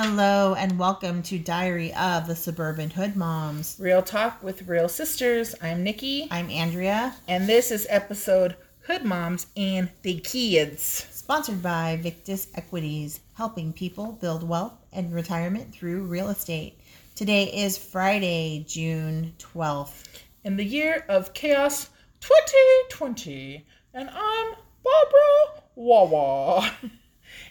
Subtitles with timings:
[0.00, 3.76] Hello and welcome to Diary of the Suburban Hood Moms.
[3.80, 5.56] Real Talk with Real Sisters.
[5.60, 11.08] I'm Nikki, I'm Andrea, and this is episode Hood Moms and the Kids.
[11.10, 16.78] sponsored by Victus Equities, helping people build wealth and retirement through real estate.
[17.16, 20.04] Today is Friday, June 12th.
[20.44, 21.90] In the year of chaos
[22.20, 24.54] 2020, and I'm
[24.84, 26.70] Barbara Wawa.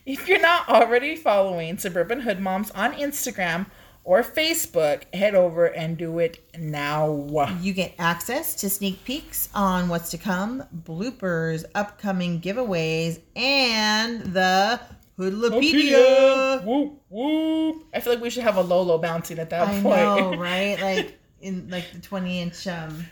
[0.07, 3.67] if you're not already following Suburban Hood Moms on Instagram
[4.03, 7.27] or Facebook, head over and do it now.
[7.61, 14.79] You get access to sneak peeks on what's to come, bloopers, upcoming giveaways, and the
[15.17, 16.61] Hoodlopedia.
[16.63, 17.83] Whoop whoop.
[17.93, 19.83] I feel like we should have a Lolo bouncing at that I point.
[19.83, 20.79] know, right?
[20.81, 23.05] Like in like the 20 inch um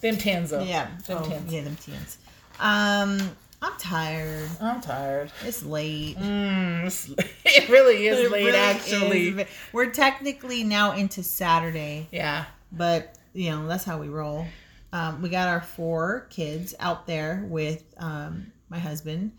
[0.00, 0.62] Them tans though.
[0.62, 1.52] yeah, Them oh, tans.
[1.52, 2.18] yeah, them tans.
[2.58, 4.48] Um I'm tired.
[4.60, 5.32] I'm tired.
[5.44, 6.16] It's late.
[6.18, 7.10] Mm, it's-
[7.44, 9.28] it really is It late, really actually.
[9.28, 9.46] is.
[9.72, 12.44] We're technically now into Saturday, Yeah.
[12.70, 14.46] but you know, that's how we roll.
[14.92, 19.32] Um, we got our four kids out there with um, my husband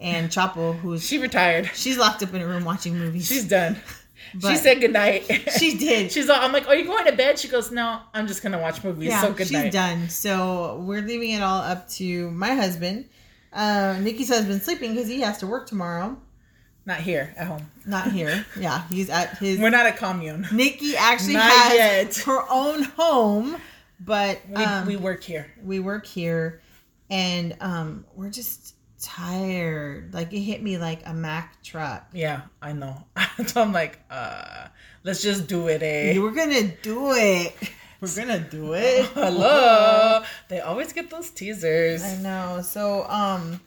[0.00, 1.70] and Chapo, who's She retired.
[1.74, 3.26] she's locked up in a room watching movies.
[3.28, 3.76] She's done.
[4.32, 5.24] she But- said goodnight.
[5.58, 6.10] she did.
[6.10, 7.38] She's all, I'm like, are you going to bed?
[7.38, 9.08] She goes, no, I'm just going to watch movies.
[9.10, 9.72] yeah, so good she's night.
[9.72, 10.08] done.
[10.08, 13.08] So we're leaving it all up to my husband.
[13.54, 16.18] Uh, Nikki's husband's sleeping because he has to work tomorrow.
[16.86, 17.70] Not here, at home.
[17.86, 18.44] Not here.
[18.58, 19.58] yeah, he's at his.
[19.58, 20.46] We're not a commune.
[20.52, 22.16] Nikki actually Not has yet.
[22.26, 23.56] her own home,
[24.00, 25.50] but We, um, we we, work here.
[25.62, 26.60] We work here,
[27.08, 30.12] and um, we're just tired.
[30.12, 32.06] Like it hit me like a Mack truck.
[32.12, 33.06] Yeah, I know.
[33.46, 34.66] so I'm like, uh,
[35.04, 36.18] let's just do it, eh?
[36.18, 37.56] We're gonna do it.
[38.04, 39.06] We're gonna do it.
[39.06, 40.22] Hello.
[40.48, 42.02] they always get those teasers.
[42.02, 42.60] I know.
[42.62, 43.60] So, um,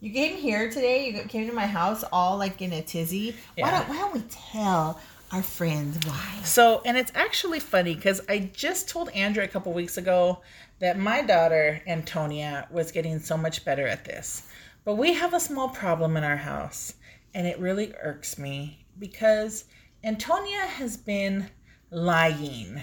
[0.00, 1.10] you came here today.
[1.10, 3.36] You came to my house all like in a tizzy.
[3.58, 4.98] Why don't Why don't we tell
[5.30, 6.40] our friends why?
[6.42, 10.40] So, and it's actually funny because I just told Andrea a couple weeks ago
[10.78, 14.48] that my daughter, Antonia, was getting so much better at this.
[14.84, 16.94] But we have a small problem in our house,
[17.34, 19.66] and it really irks me because
[20.02, 21.50] Antonia has been
[21.90, 22.82] lying.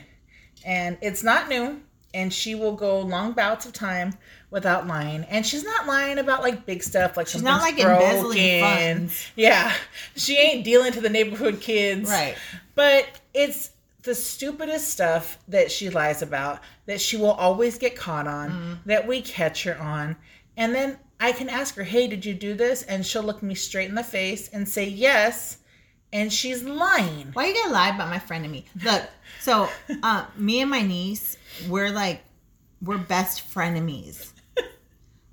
[0.66, 1.82] And it's not new,
[2.14, 4.14] and she will go long bouts of time
[4.52, 5.24] without lying.
[5.26, 8.62] And she's not lying about like big stuff, like She's not, like, embezzling broken.
[9.08, 9.28] funds.
[9.36, 9.74] Yeah,
[10.16, 12.10] she ain't dealing to the neighborhood kids.
[12.10, 12.36] Right.
[12.76, 13.72] But it's
[14.04, 18.74] the stupidest stuff that she lies about that she will always get caught on, Mm-hmm.
[18.90, 20.16] that we catch her on.
[20.58, 22.84] And then I can ask her, hey, did you do this?
[22.84, 25.58] And she'll look me straight in the face and say yes.
[26.12, 27.30] And she's lying.
[27.34, 28.66] Why are you gotta lie about my friend and me?
[28.84, 29.04] Look,
[29.40, 29.70] so
[30.04, 32.22] uh, me and my niece, we're like,
[32.82, 34.32] we're best frenemies.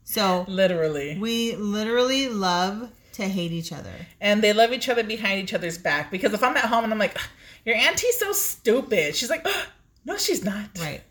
[0.05, 1.19] So Literally.
[1.19, 3.93] we literally love to hate each other.
[4.21, 6.11] And they love each other behind each other's back.
[6.11, 7.17] Because if I'm at home and I'm like,
[7.65, 9.47] your auntie's so stupid, she's like,
[10.05, 10.69] no, she's not.
[10.78, 11.03] Right.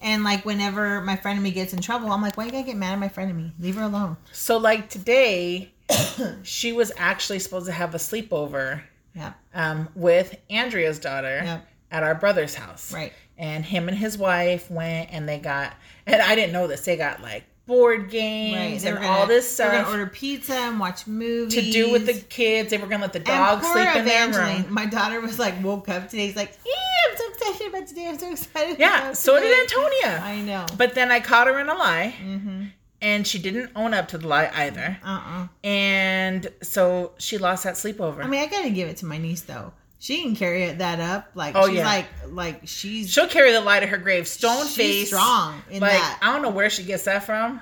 [0.00, 2.92] And like whenever my me gets in trouble, I'm like, why you gotta get mad
[2.92, 3.52] at my me?
[3.58, 4.18] Leave her alone.
[4.32, 5.72] So, like today,
[6.42, 8.82] she was actually supposed to have a sleepover
[9.14, 9.32] Yeah.
[9.54, 11.68] um, with Andrea's daughter Yep.
[11.90, 12.92] At our brother's house.
[12.92, 13.12] Right.
[13.36, 15.74] And him and his wife went and they got,
[16.06, 19.50] and I didn't know this, they got like board games were and gonna, all this
[19.50, 19.72] stuff.
[19.72, 21.54] We're gonna order pizza and watch movies.
[21.54, 22.70] to do with the kids.
[22.70, 24.66] They were going to let the and dog sleep in their room.
[24.72, 26.26] My daughter was like woke up today.
[26.28, 26.72] She's like, yeah,
[27.10, 28.06] I'm so excited about today.
[28.08, 28.78] I'm so excited.
[28.78, 30.20] Yeah, so today." did Antonia.
[30.24, 30.66] I know.
[30.76, 32.64] But then I caught her in a lie Mm-hmm.
[33.00, 34.98] and she didn't own up to the lie either.
[35.02, 35.48] Uh-uh.
[35.64, 38.22] And so she lost that sleepover.
[38.22, 39.72] I mean, I gotta give it to my niece though.
[40.04, 41.30] She can carry it that up.
[41.34, 41.86] Like Oh, she's yeah.
[41.86, 45.06] like like she's She'll carry the light of her grave, stone she's face.
[45.08, 46.18] strong in Like that.
[46.20, 47.58] I don't know where she gets that from.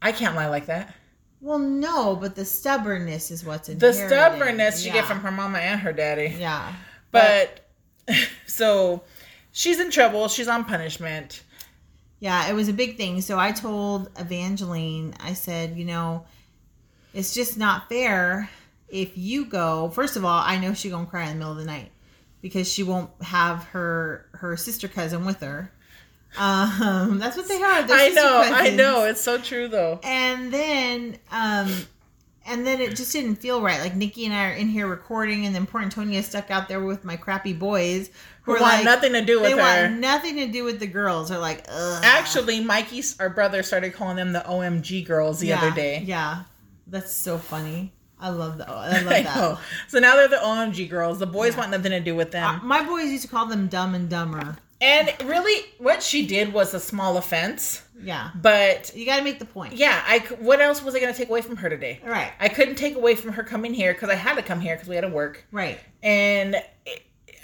[0.00, 0.94] I can't lie like that.
[1.42, 5.58] Well, no, but the stubbornness is what's in The stubbornness she get from her mama
[5.58, 6.34] and her daddy.
[6.38, 6.72] Yeah.
[7.10, 7.68] But
[8.46, 9.02] so
[9.50, 10.28] she's in trouble.
[10.28, 11.42] She's on punishment.
[12.18, 13.20] Yeah, it was a big thing.
[13.20, 16.24] So I told Evangeline, I said, you know,
[17.12, 18.48] it's just not fair
[18.92, 19.88] if you go.
[19.90, 21.90] First of all, I know she's gonna cry in the middle of the night
[22.42, 25.72] because she won't have her her sister cousin with her.
[26.38, 27.82] Um, that's what they are.
[27.82, 28.42] They're I know.
[28.44, 29.04] I know.
[29.06, 29.98] It's so true though.
[30.04, 31.70] And then, um,
[32.46, 33.80] and then it just didn't feel right.
[33.80, 36.82] Like Nikki and I are in here recording, and then poor Antonia stuck out there
[36.82, 38.10] with my crappy boys
[38.42, 39.88] Who are want like- nothing to do with They her.
[39.88, 41.28] want nothing to do with the girls.
[41.30, 42.02] They're like, ugh.
[42.04, 46.02] Actually, Mikey's our brother started calling them the OMG girls the yeah, other day.
[46.04, 46.42] Yeah,
[46.86, 47.92] that's so funny.
[48.22, 48.68] I love that.
[48.70, 49.24] I love that.
[49.36, 49.58] know.
[49.88, 51.18] So now they're the OMG girls.
[51.18, 51.58] The boys Yeah.
[51.60, 52.46] want nothing to do with them.
[52.60, 54.56] Uh, my boys used to call them dumb and dumber.
[54.80, 57.82] And really, what she did was a small offense.
[58.02, 58.30] Yeah.
[58.34, 59.74] But You got to make the point.
[59.74, 60.18] yeah, I.
[60.40, 62.00] what else was I going to take away from her today?
[62.04, 62.32] Right.
[62.40, 64.88] I couldn't take away from her coming here because I had to come here because
[64.88, 65.78] we had to work, Right.
[66.02, 67.02] and it,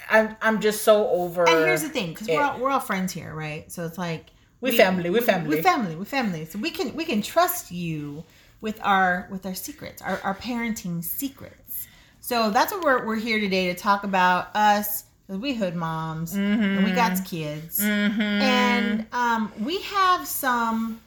[0.09, 1.47] I'm I'm just so over.
[1.47, 3.71] And here's the thing, because we're all, we're all friends here, right?
[3.71, 4.25] So it's like
[4.59, 5.55] We family, we family.
[5.55, 6.43] we family, we family.
[6.45, 8.25] So we can we can trust you
[8.61, 11.87] with our with our secrets, our, our parenting secrets.
[12.19, 16.33] So that's what we're we're here today to talk about us because we hood moms
[16.35, 18.21] and we got kids, Mm-hmm.
[18.21, 20.99] and um, we have some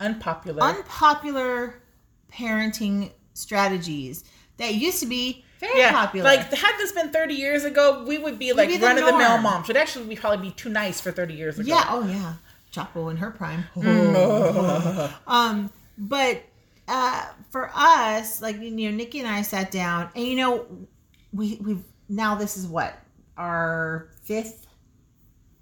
[0.00, 0.62] unpopular.
[0.62, 1.74] unpopular
[2.32, 4.24] parenting strategies
[4.56, 6.24] that used to be very yeah, popular.
[6.24, 9.38] like had this been 30 years ago, we would be like run of the mill
[9.38, 9.68] moms.
[9.68, 11.68] We'd actually be probably be too nice for 30 years ago.
[11.68, 12.34] Yeah, oh yeah.
[12.72, 13.64] Chapo in her prime.
[13.76, 15.12] Mm.
[15.26, 16.42] um, but
[16.88, 20.66] uh for us, like you know, Nikki and I sat down and you know,
[21.32, 22.98] we we've now this is what,
[23.36, 24.66] our fifth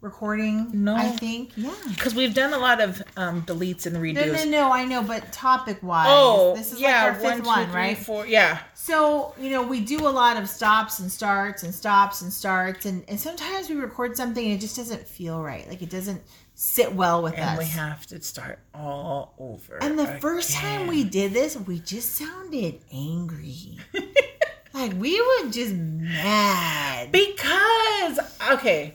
[0.00, 0.70] recording?
[0.72, 0.96] No.
[0.96, 1.50] I think.
[1.56, 1.74] Yeah.
[1.88, 4.32] because we've done a lot of um, deletes and No, redos.
[4.46, 7.38] no, no, I know, but topic wise, Oh, this is yeah, like our fifth one,
[7.42, 7.98] two, one, three, right?
[7.98, 12.22] four- Yeah, So, you know, we do a lot of stops and starts and stops
[12.22, 15.68] and starts and, and sometimes we record something and it just doesn't feel right.
[15.68, 16.22] Like it doesn't
[16.60, 17.48] sit well with and us.
[17.48, 19.78] And we have to start all over.
[19.80, 23.78] And the first time we did this, we just sounded angry.
[24.74, 27.10] like we were just mad.
[27.12, 28.20] because
[28.52, 28.94] okay,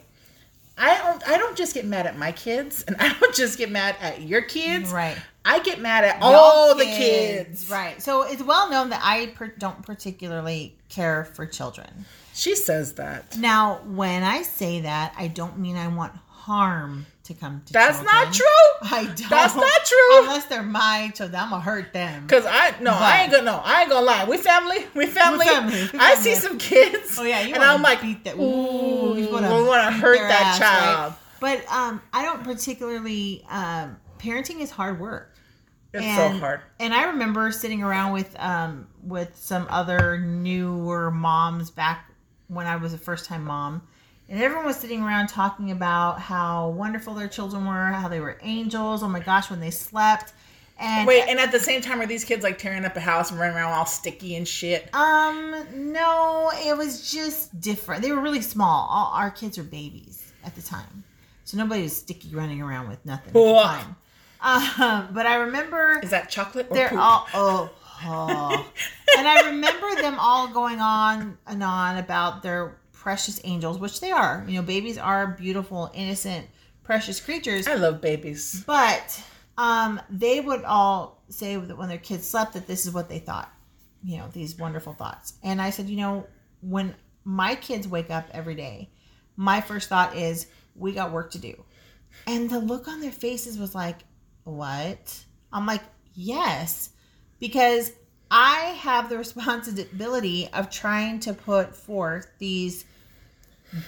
[0.78, 3.68] I don't I don't just get mad at my kids, and I don't just get
[3.68, 4.92] mad at your kids.
[4.92, 5.16] Right.
[5.44, 7.68] I get mad at all Y'all the kids.
[7.68, 8.00] Right.
[8.00, 12.04] So it's well known that I per- don't particularly care for children.
[12.32, 13.36] She says that.
[13.38, 17.98] Now, when I say that, I don't mean I want harm to come to That's
[17.98, 18.14] children.
[18.14, 18.46] not true.
[18.82, 19.30] I don't.
[19.30, 20.20] That's not true.
[20.22, 22.26] Unless they're my children, I'm gonna hurt them.
[22.28, 24.24] Cause I no, But- I ain't gonna no, I ain't gonna lie.
[24.24, 25.46] We family, we family.
[25.46, 27.18] family, we I see some kids.
[27.18, 28.36] Oh yeah, you and I'm like, beat that.
[28.36, 31.12] ooh, you we wanna want to hurt that ass, child.
[31.12, 31.18] right?
[31.38, 33.44] But um, I don't particularly.
[33.48, 35.34] Um, parenting is hard work.
[35.92, 36.60] It's and, so hard.
[36.80, 42.10] And I remember sitting around with um with some other newer moms back
[42.48, 43.82] when I was a first time mom.
[44.28, 48.38] And everyone was sitting around talking about how wonderful their children were, how they were
[48.42, 49.02] angels.
[49.02, 50.32] Oh my gosh, when they slept.
[50.78, 53.30] And Wait, and at the same time, are these kids like tearing up a house
[53.30, 54.92] and running around all sticky and shit?
[54.94, 58.02] Um, no, it was just different.
[58.02, 58.86] They were really small.
[58.90, 61.04] All our kids were babies at the time,
[61.44, 63.96] so nobody was sticky running around with nothing at the time.
[64.42, 66.98] Um, but I remember Is that chocolate they're poop?
[66.98, 67.70] all oh,
[68.04, 68.66] oh.
[69.16, 72.76] and I remember them all going on and on about their
[73.06, 74.44] precious angels, which they are.
[74.48, 76.44] You know, babies are beautiful, innocent,
[76.82, 77.68] precious creatures.
[77.68, 78.64] I love babies.
[78.66, 79.22] But
[79.56, 83.20] um, they would all say that when their kids slept that this is what they
[83.20, 83.48] thought,
[84.02, 85.34] you know, these wonderful thoughts.
[85.44, 86.26] And I said, you know,
[86.62, 88.90] when my kids wake up every day,
[89.36, 91.54] my first thought is, we got work to do.
[92.26, 93.98] And the look on their faces was like,
[94.42, 95.16] what?
[95.52, 95.82] I'm like,
[96.12, 96.90] yes,
[97.38, 97.92] because
[98.32, 102.84] I have the responsibility of trying to put forth these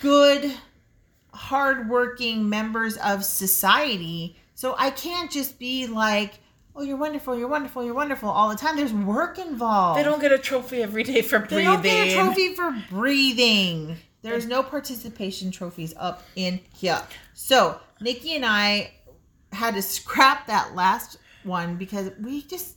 [0.00, 0.52] good
[1.32, 4.36] hardworking members of society.
[4.54, 6.40] So I can't just be like,
[6.74, 8.76] oh, you're wonderful, you're wonderful, you're wonderful all the time.
[8.76, 9.98] There's work involved.
[9.98, 11.58] They don't get a trophy every day for breathing.
[11.58, 13.96] They don't get a trophy for breathing.
[14.22, 17.00] There's no participation trophies up in here.
[17.34, 18.92] So Nikki and I
[19.52, 22.76] had to scrap that last one because we just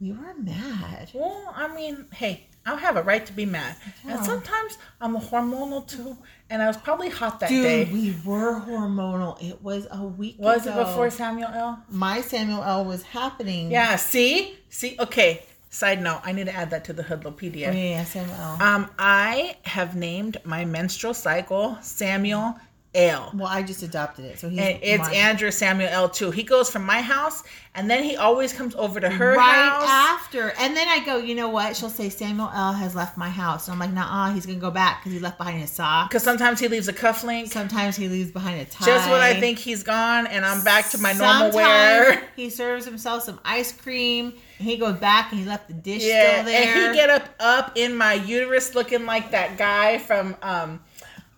[0.00, 1.10] we were mad.
[1.14, 3.74] Well, I mean, hey, I have a right to be mad,
[4.04, 4.16] Yeah.
[4.16, 6.16] and sometimes I'm hormonal too.
[6.50, 7.84] And I was probably hot that Dude, day.
[7.84, 9.40] we were hormonal.
[9.42, 11.82] It was a week Was it before Samuel L?
[11.88, 13.70] my Samuel L was happening?
[13.70, 13.96] Yeah.
[13.96, 14.96] See, see.
[14.98, 15.42] Okay.
[15.72, 17.72] Side note: I need to add that to the Oh, Hoodlopedia.
[17.72, 18.58] yeah, yeah, Samuel L.
[18.60, 22.56] Um, I have named my menstrual cycle Samuel
[22.94, 23.30] L.
[23.34, 25.14] Well, I just adopted it, so he's And it's mine.
[25.14, 26.32] Andrew Samuel L too.
[26.32, 29.84] He goes from my house and then he always comes over to her right house.
[29.86, 31.18] after, and then I go.
[31.18, 31.76] You know what?
[31.76, 34.72] She'll say Samuel L has left my house, and I'm like, nah, he's gonna go
[34.72, 36.10] back because he left behind his sock.
[36.10, 37.48] Because sometimes he leaves a cufflink.
[37.48, 38.86] Sometimes he leaves behind a tie.
[38.86, 42.24] Just when I think he's gone and I'm back to my normal wear.
[42.36, 46.02] He serves himself some ice cream, and he goes back, and he left the dish
[46.02, 46.62] Yeah, still there.
[46.76, 50.80] and he get up up in my uterus looking like that guy from um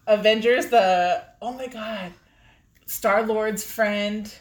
[0.07, 2.13] Avengers, the oh my god.
[2.87, 4.33] Star Lord's friend.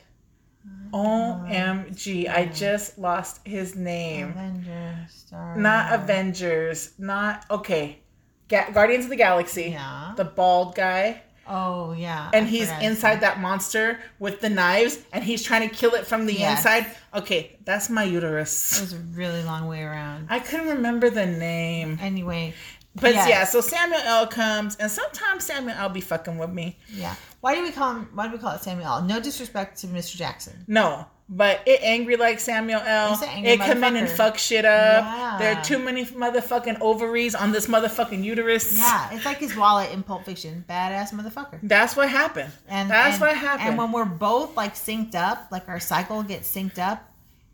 [0.93, 1.53] Oh, uh-huh.
[1.53, 2.29] OMG.
[2.29, 4.29] I just lost his name.
[4.29, 6.91] Avenger, Star Not Avengers.
[6.99, 7.99] Not okay.
[8.47, 9.69] Ga- Guardians of the Galaxy.
[9.71, 10.13] Yeah.
[10.17, 11.21] The bald guy.
[11.47, 12.29] Oh yeah.
[12.33, 16.05] And I he's inside that monster with the knives and he's trying to kill it
[16.05, 16.59] from the Yes.
[16.59, 16.85] inside.
[17.15, 18.77] Okay, that's my uterus.
[18.77, 20.27] It was a really long way around.
[20.29, 21.97] I couldn't remember the name.
[22.01, 22.53] Anyway,
[22.95, 23.29] But Yes.
[23.29, 26.77] yeah, so Samuel L comes, and sometimes Samuel L be fucking with me.
[26.93, 27.15] Yeah.
[27.39, 28.09] Why do we call him?
[28.13, 29.01] Why do we call it Samuel L?
[29.03, 30.17] No disrespect to Mr.
[30.17, 30.65] Jackson.
[30.67, 33.11] No, but it angry like Samuel L.
[33.11, 35.05] He's an angry It come in and fuck shit up.
[35.05, 35.37] Yeah.
[35.39, 38.77] There are too many motherfucking ovaries on this motherfucking uterus.
[38.77, 40.65] Yeah, it's like his wallet in Pulp Fiction.
[40.69, 41.59] Badass motherfucker.
[41.63, 42.51] That's what happened.
[42.67, 43.69] And that's and- what happened.
[43.69, 47.09] And when we're both like synced up, like our cycle gets synced up,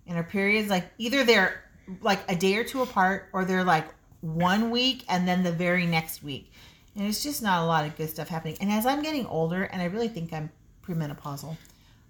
[0.07, 1.63] and our periods, like either they're
[2.01, 3.85] like a day or two apart, or they're like
[4.33, 6.51] one week and then the very next week,
[6.95, 8.57] and it's just not a lot of good stuff happening.
[8.61, 10.49] And as I'm getting older, and I really think I'm
[10.85, 11.55] premenopausal,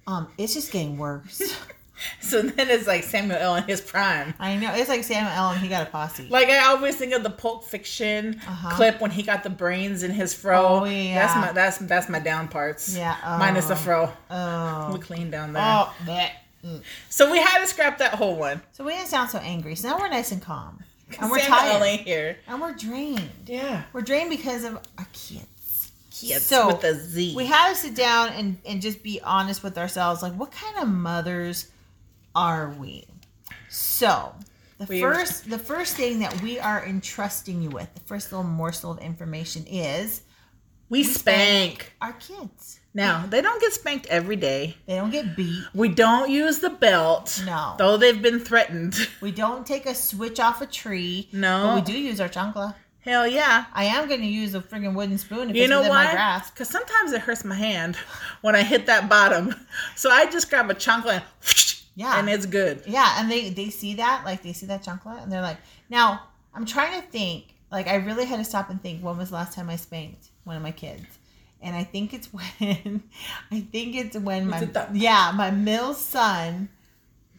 [0.07, 1.41] um, it's just getting worse.
[2.21, 4.35] so then it's like Samuel L in his prime.
[4.39, 5.49] I know it's like Samuel L.
[5.49, 6.27] and he got a posse.
[6.29, 8.75] Like I always think of the Pulp Fiction Uh-huh.
[8.75, 10.81] clip when he got the brains in his fro.
[10.81, 11.15] Oh, yeah.
[11.25, 12.95] That's my that's that's my down parts.
[12.95, 13.77] Yeah, Minus the oh.
[13.77, 14.13] fro.
[14.29, 15.63] oh, We clean down there.
[15.65, 16.29] oh, bleh.
[16.63, 16.83] Mm.
[17.09, 18.61] So we had to scrap that whole one.
[18.73, 19.73] So we didn't sound so angry.
[19.75, 20.83] So now we're nice and calm,
[21.19, 22.37] and we're tired, here.
[22.47, 23.29] and we're drained.
[23.45, 23.83] Yeah.
[23.93, 25.91] We're drained because of our kids.
[26.11, 27.35] Kids So, with a Z.
[27.35, 30.21] We have to sit down and, and just be honest with ourselves.
[30.23, 31.69] Like, what kind of mothers
[32.35, 33.05] are we?
[33.69, 34.33] So,
[34.79, 38.43] the We- first the first thing that we are entrusting you with, the first little
[38.47, 40.21] morsel of information is
[40.89, 41.93] we spank.
[42.01, 42.76] our kids.
[42.97, 44.75] Now, they don't get spanked every day.
[44.87, 45.63] They don't get beat.
[45.75, 47.41] We don't use the belt.
[47.45, 47.75] No.
[47.77, 48.95] Though they've been threatened.
[49.21, 51.29] We don't take a switch off a tree.
[51.31, 51.63] No.
[51.67, 52.73] But we do use our chancla.
[53.01, 53.65] Hell yeah.
[53.73, 56.05] I am going to use a friggin' wooden spoon if You it's know within my
[56.05, 56.11] why?
[56.11, 56.53] grasp.
[56.53, 57.95] Because sometimes it hurts my hand
[58.41, 59.53] when I hit that bottom.
[59.95, 61.23] So I just grab a chancla and
[61.95, 62.19] Yeah.
[62.19, 62.83] and it's good.
[62.87, 65.57] Yeah, and they they see that, like they see that chancla, and they're like,
[65.89, 66.21] now
[66.53, 67.53] I'm trying to think.
[67.71, 69.03] Like I really had to stop and think.
[69.03, 71.05] When was the last time I spanked one of my kids?
[71.61, 73.03] And I think it's when,
[73.51, 76.69] I think it's when my it yeah my middle son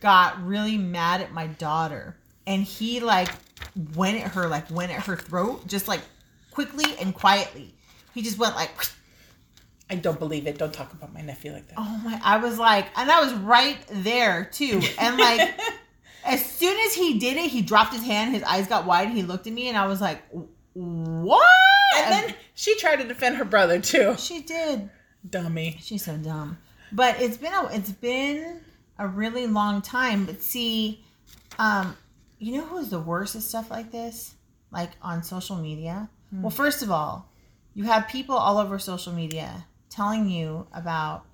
[0.01, 3.29] got really mad at my daughter, and he like
[3.95, 6.01] went at her like went at her throat just like
[6.51, 7.75] quickly and quietly.
[8.15, 8.71] He just went like.
[9.91, 10.59] I don't believe it.
[10.59, 11.77] Don't talk about my nephew like that.
[11.79, 12.21] Oh my!
[12.23, 15.59] I was like, and I was right there too, and like,
[16.27, 18.35] as soon as he did it, he dropped his hand.
[18.35, 19.09] His eyes got wide.
[19.09, 20.23] He looked at me, and I was like,
[20.79, 21.47] "What?"
[21.97, 24.17] and then she tried to defend her brother too.
[24.19, 24.91] she did.
[25.29, 25.79] Dummy.
[25.83, 26.59] She's so dumb.
[26.93, 28.61] But it's been a it's been
[28.99, 30.25] a really long time.
[30.25, 31.05] But see,
[31.59, 31.97] um,
[32.39, 34.35] you know who's the worst at stuff like this?
[34.71, 36.09] Like on social media.
[36.31, 37.31] Well, first of all,
[37.75, 41.25] you have people all over social media telling you about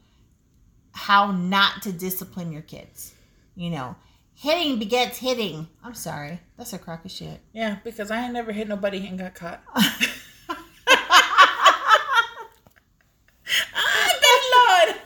[0.93, 3.13] how not to discipline your kids.
[3.57, 3.97] You know,
[4.35, 5.69] hitting begets hitting.
[5.83, 7.41] I'm sorry, that's a crock of shit.
[7.53, 9.63] Yeah, because I ain't never hit nobody and got caught.
[9.75, 9.97] ah,
[14.21, 14.97] good lord.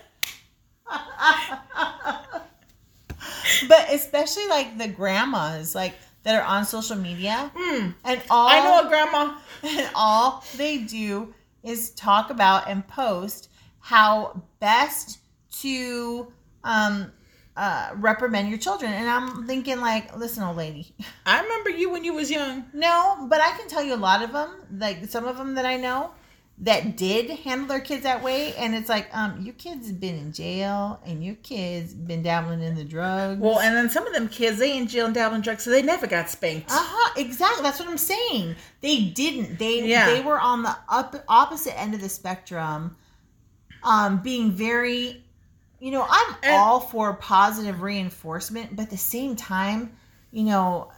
[3.68, 8.61] But especially like the grandmas, like that are on social media, Mm, and all I
[8.61, 9.37] know a grandma.
[9.62, 15.18] and all they do is talk about and post how best
[15.61, 16.32] to
[16.64, 17.12] um
[17.59, 20.95] uh reprimand your children and i'm thinking like listen old lady
[21.27, 22.65] I remember you when you was young.
[22.73, 25.67] no but i can tell you a lot of them like some of them that
[25.67, 26.12] i know
[26.61, 30.33] that did handle their kids that way and it's like um your kids been in
[30.33, 34.29] jail and your kids been dabbling in the drugs Well, and then some of them
[34.29, 36.69] kids, they in jail and dabbling drugs, so they never got spanked.
[36.71, 37.62] Uh-huh, exactly.
[37.62, 38.57] That's what I'm saying.
[38.81, 39.59] They didn't.
[39.61, 40.07] They Yeah.
[40.12, 42.97] they were on the up opposite end of the spectrum,
[43.85, 45.23] um, being very
[45.80, 49.92] you know, I'm And- all for positive reinforcement, but at the same time,
[50.32, 50.90] you know,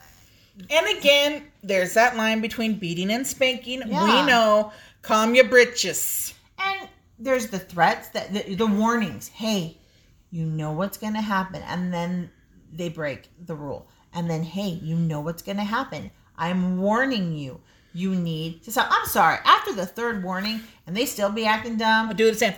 [0.68, 3.82] And again, there's that line between beating and spanking.
[3.86, 4.04] Yeah.
[4.04, 6.34] We know, calm your britches.
[6.58, 9.28] and there's the threats that the, the warnings.
[9.28, 9.78] Hey,
[10.30, 12.30] you know what's going to happen and then
[12.72, 13.88] they break the rule.
[14.12, 16.10] And then hey, you know what's going to happen.
[16.36, 17.60] I'm warning you.
[17.94, 18.88] You need to stop.
[18.90, 19.38] I'm sorry.
[19.44, 22.54] After the third warning and they still be acting dumb, Do the same.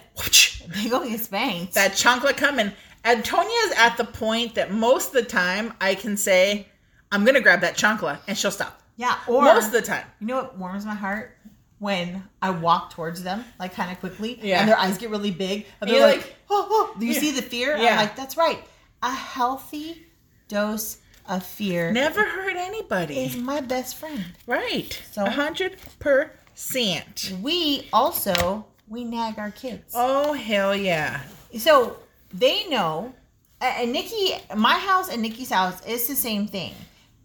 [0.82, 1.74] They go get spanked.
[1.74, 2.72] That chancla coming.
[3.04, 6.68] Antonia's at the point that most of the time I can say,
[7.10, 8.80] I'm going to grab that chancla and she'll stop.
[8.96, 10.04] yeah, or most of the time.
[10.20, 11.36] you know what warms my heart
[11.78, 14.60] when I walk towards them like kind of quickly, Yeah.
[14.60, 16.98] and their eyes get really big, and they're like, like, oh, oh.
[17.00, 17.20] Do you Yeah.
[17.20, 17.76] see the fear?
[17.76, 17.90] Yeah.
[17.90, 18.62] I'm like, that's right.
[19.02, 20.06] A healthy
[20.46, 20.98] dose
[21.28, 23.18] of fear Never hurt anybody.
[23.24, 24.24] is my best friend.
[24.46, 25.00] Right.
[25.12, 27.32] So- hundred percent.
[27.42, 31.20] We also we nag our kids, Oh hell yeah.
[31.58, 31.96] so
[32.32, 33.14] they know.
[33.60, 36.74] And Nikki, my house and Nikki's house is the same thing.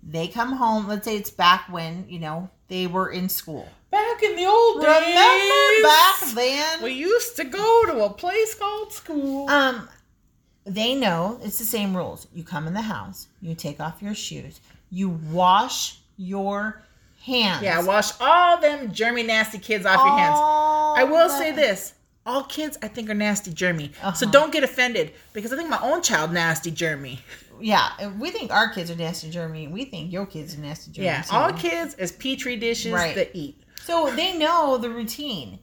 [0.04, 0.88] They come home.
[0.88, 3.68] Let's say it's back when you know they were in school.
[3.90, 5.08] Back in the old days.
[5.08, 6.84] Remember back then?
[6.84, 9.50] We used to go to a place called school.
[9.50, 9.90] Um,
[10.66, 12.28] they know it's the same rules.
[12.34, 14.60] You come in the house, you take off your shoes,
[14.92, 16.84] you wash your
[17.28, 17.62] hands.
[17.64, 20.38] Yeah, wash all them germy nasty kids off your hands.
[20.40, 21.94] I will say this.
[22.26, 23.94] All kids, I think, are nasty germy.
[23.96, 24.32] So Uh-huh.
[24.32, 27.20] don't get offended because I think my own child nasty germy.
[27.62, 29.70] Yeah, we think our kids are nasty germy.
[29.72, 31.04] We think your kids are nasty germy.
[31.06, 31.36] Yeah, too.
[31.36, 33.16] all kids is petri dishes Right.
[33.16, 33.62] that eat.
[33.86, 35.60] So they know the routine.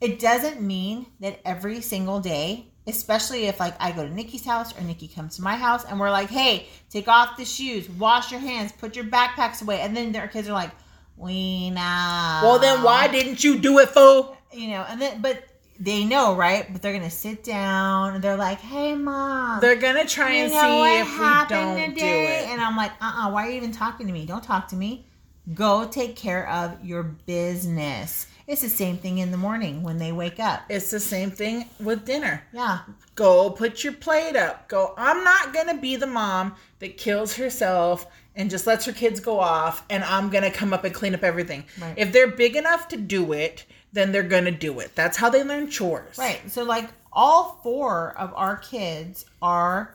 [0.00, 4.76] It doesn't mean that every single day, especially if like I go to Nikki's house
[4.76, 8.30] or Nikki comes to my house and we're like, hey, take off the shoes, wash
[8.32, 10.70] your hands, put your backpacks away, and then their kids are like,
[11.18, 12.40] we know.
[12.42, 14.36] Well, then why didn't you do it, fool?
[14.52, 14.84] you know?
[14.88, 15.44] And then but
[15.80, 16.70] they know, right?
[16.72, 19.60] But they're gonna sit down and they're like, hey, mom.
[19.60, 22.44] They're gonna try and see what if we happened don't do today?
[22.44, 22.48] it.
[22.50, 24.26] And I'm like, uh uh why are you even talking to me?
[24.26, 25.06] Don't talk to me.
[25.54, 28.26] Go take care of your business.
[28.48, 30.62] It's the same thing in the morning when they wake up.
[30.70, 32.42] It's the same thing with dinner.
[32.50, 32.78] Yeah.
[33.14, 34.68] Go put your plate up.
[34.68, 34.94] Go.
[34.96, 39.38] I'm not gonna be the mom that kills herself and just lets her kids go
[39.38, 41.64] off, and I'm gonna come up and clean up everything.
[41.78, 41.92] Right.
[41.98, 44.94] If they're big enough to do it, then they're gonna do it.
[44.94, 46.16] That's how they learn chores.
[46.16, 46.40] Right.
[46.50, 49.94] So like all four of our kids are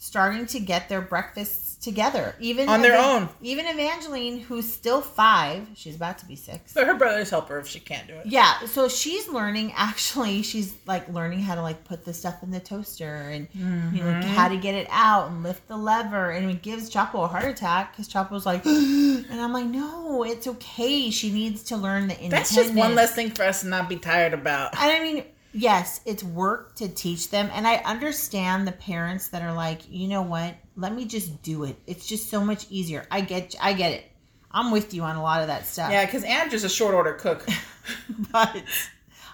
[0.00, 2.34] starting to get their breakfasts together.
[2.40, 3.28] Even On their own.
[3.42, 6.72] Even Evangeline, who's still five, she's about to be six.
[6.72, 8.26] But her brothers help her if she can't do it.
[8.26, 12.50] Yeah, so she's learning actually she's like learning how to like put the stuff in
[12.50, 14.28] the toaster and you know Mm-hmm.
[14.30, 17.44] how to get it out and lift the lever and it gives Chapo a heart
[17.44, 22.14] attack because Chapo's like and I'm like no it's okay she needs to learn the
[22.14, 22.50] independence.
[22.50, 24.74] That's just one less thing for us to not be tired about.
[24.80, 25.24] And I mean
[25.58, 30.08] yes it's work to teach them and I understand the parents that are like you
[30.08, 33.72] know what let me just do it it's just so much easier I get I
[33.72, 34.04] get it
[34.50, 37.12] I'm with you on a lot of that stuff Yeah, because Andrea's a short order
[37.14, 37.46] cook.
[38.32, 38.62] but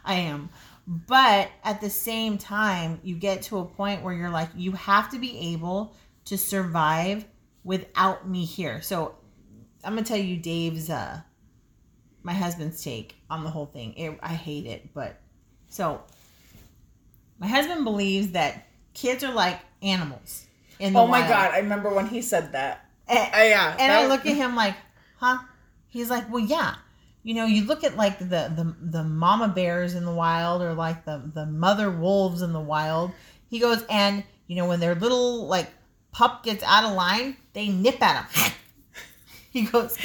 [0.04, 0.50] I am.
[0.86, 5.10] But at the same time, you get to a point where you're like, you have
[5.12, 5.94] to be able
[6.26, 7.24] to survive
[7.62, 8.82] without me here.
[8.82, 9.14] So
[9.82, 11.20] I'm gonna tell you Dave's uh
[12.22, 13.94] my husband's take on the whole thing.
[13.96, 15.20] It, I hate it, but
[15.68, 16.02] so
[17.44, 20.46] my husband believes that kids are like animals.
[20.78, 21.28] In the oh my wild.
[21.30, 22.86] god, I remember when he said that.
[23.06, 24.74] And, Uh, yeah, and that I was- look at him like,
[25.18, 25.38] huh?
[25.88, 26.74] He's like, well, yeah.
[27.22, 28.24] You know, you look at like the
[28.58, 32.60] the the mama bears in the wild, or like the the mother wolves in the
[32.60, 33.12] wild.
[33.48, 35.70] He goes, and you know, when their little like
[36.12, 38.52] pup gets out of line, they nip at him.
[39.52, 39.96] he goes,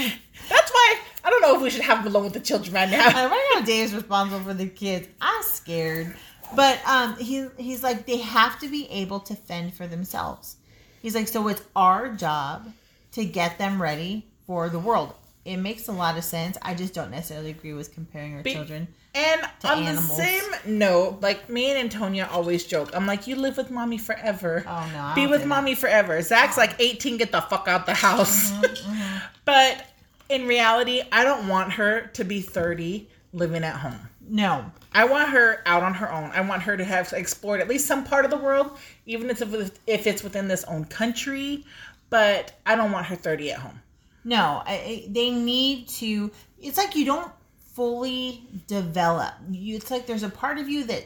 [0.49, 2.89] That's why I don't know if we should have him alone with the children right
[2.89, 3.05] now.
[3.07, 5.07] Right now Dave's responsible for the kids.
[5.19, 6.15] I'm scared.
[6.55, 10.57] But um he he's like they have to be able to fend for themselves.
[11.01, 12.71] He's like so it's our job
[13.13, 15.13] to get them ready for the world.
[15.45, 16.57] It makes a lot of sense.
[16.61, 18.87] I just don't necessarily agree with comparing our Be- children.
[19.15, 20.07] And on animals.
[20.07, 22.91] the same note, like me and Antonia always joke.
[22.93, 24.63] I'm like, you live with mommy forever.
[24.67, 25.15] Oh no.
[25.15, 26.21] Be with mommy forever.
[26.21, 28.51] Zach's like 18, get the fuck out the house.
[28.51, 29.83] Mm-hmm, but
[30.29, 34.08] in reality, I don't want her to be 30 living at home.
[34.29, 34.71] No.
[34.93, 36.31] I want her out on her own.
[36.33, 39.41] I want her to have explored at least some part of the world, even if
[39.41, 41.65] it's, if it's within this own country.
[42.09, 43.81] But I don't want her 30 at home.
[44.23, 46.31] No, I- they need to.
[46.59, 47.31] It's like you don't
[47.73, 49.33] fully develop.
[49.49, 51.05] You, it's like there's a part of you that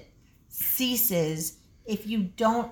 [0.49, 2.71] ceases if you don't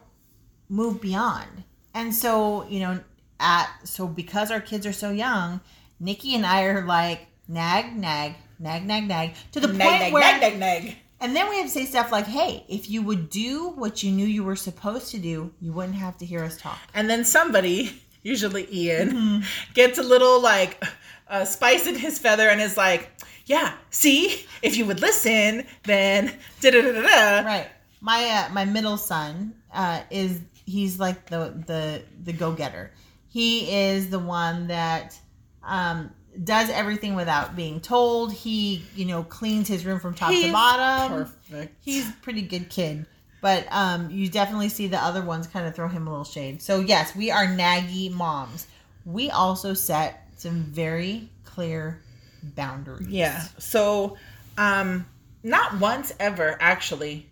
[0.69, 1.63] move beyond.
[1.93, 2.99] And so, you know,
[3.39, 5.59] at so because our kids are so young,
[5.99, 10.13] Nikki and I are like nag, nag, nag, nag, nag to the point Nag, nag,
[10.13, 10.39] where.
[10.39, 10.95] nag, nag, nag.
[11.19, 14.11] And then we have to say stuff like, "Hey, if you would do what you
[14.11, 17.25] knew you were supposed to do, you wouldn't have to hear us talk." And then
[17.25, 19.39] somebody, usually Ian, Mm-hmm.
[19.73, 20.83] gets a little like
[21.29, 23.09] uh, spice in his feather and is like,
[23.45, 27.67] "Yeah, see, if you would listen, then da da da da da." right
[28.03, 32.91] my uh, my middle son uh is he's like the the the go-getter
[33.29, 35.15] he is the one that
[35.63, 36.09] um
[36.43, 41.25] does everything without being told he you know cleans his room from top to bottom
[41.25, 41.75] Perfect.
[41.83, 43.05] he's a pretty good kid
[43.41, 46.61] but um you definitely see the other ones kind of throw him a little shade
[46.61, 48.67] so yes we are naggy moms
[49.05, 52.01] we also set some very clear
[52.43, 53.41] boundaries Yeah.
[53.57, 54.17] So,
[54.57, 55.05] um,
[55.43, 57.27] not once ever actually.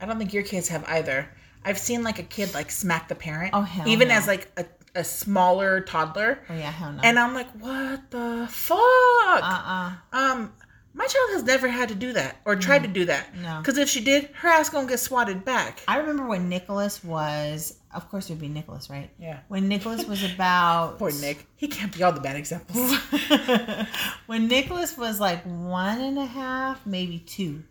[0.00, 1.28] I don't think your kids have either.
[1.64, 3.50] I've seen like a kid like smack the parent.
[3.54, 4.14] Oh, hell Even no.
[4.14, 6.38] as like a, a smaller toddler.
[6.50, 8.78] oh yeah hell no And I'm like, what the fuck?
[8.78, 10.52] uh-uh Um,
[10.94, 13.34] my child has never had to do that or tried to do that.
[13.38, 13.58] No.
[13.58, 15.80] Because if she did, her ass gonna get swatted back.
[15.88, 19.08] I remember when Nicholas was, of course, it would be Nicholas, right?
[19.18, 19.38] Yeah.
[19.48, 20.98] When Nicholas was about.
[20.98, 21.46] Poor Nick.
[21.56, 22.94] He can't be all the bad examples.
[24.26, 27.62] when Nicholas was like one and a half, maybe two.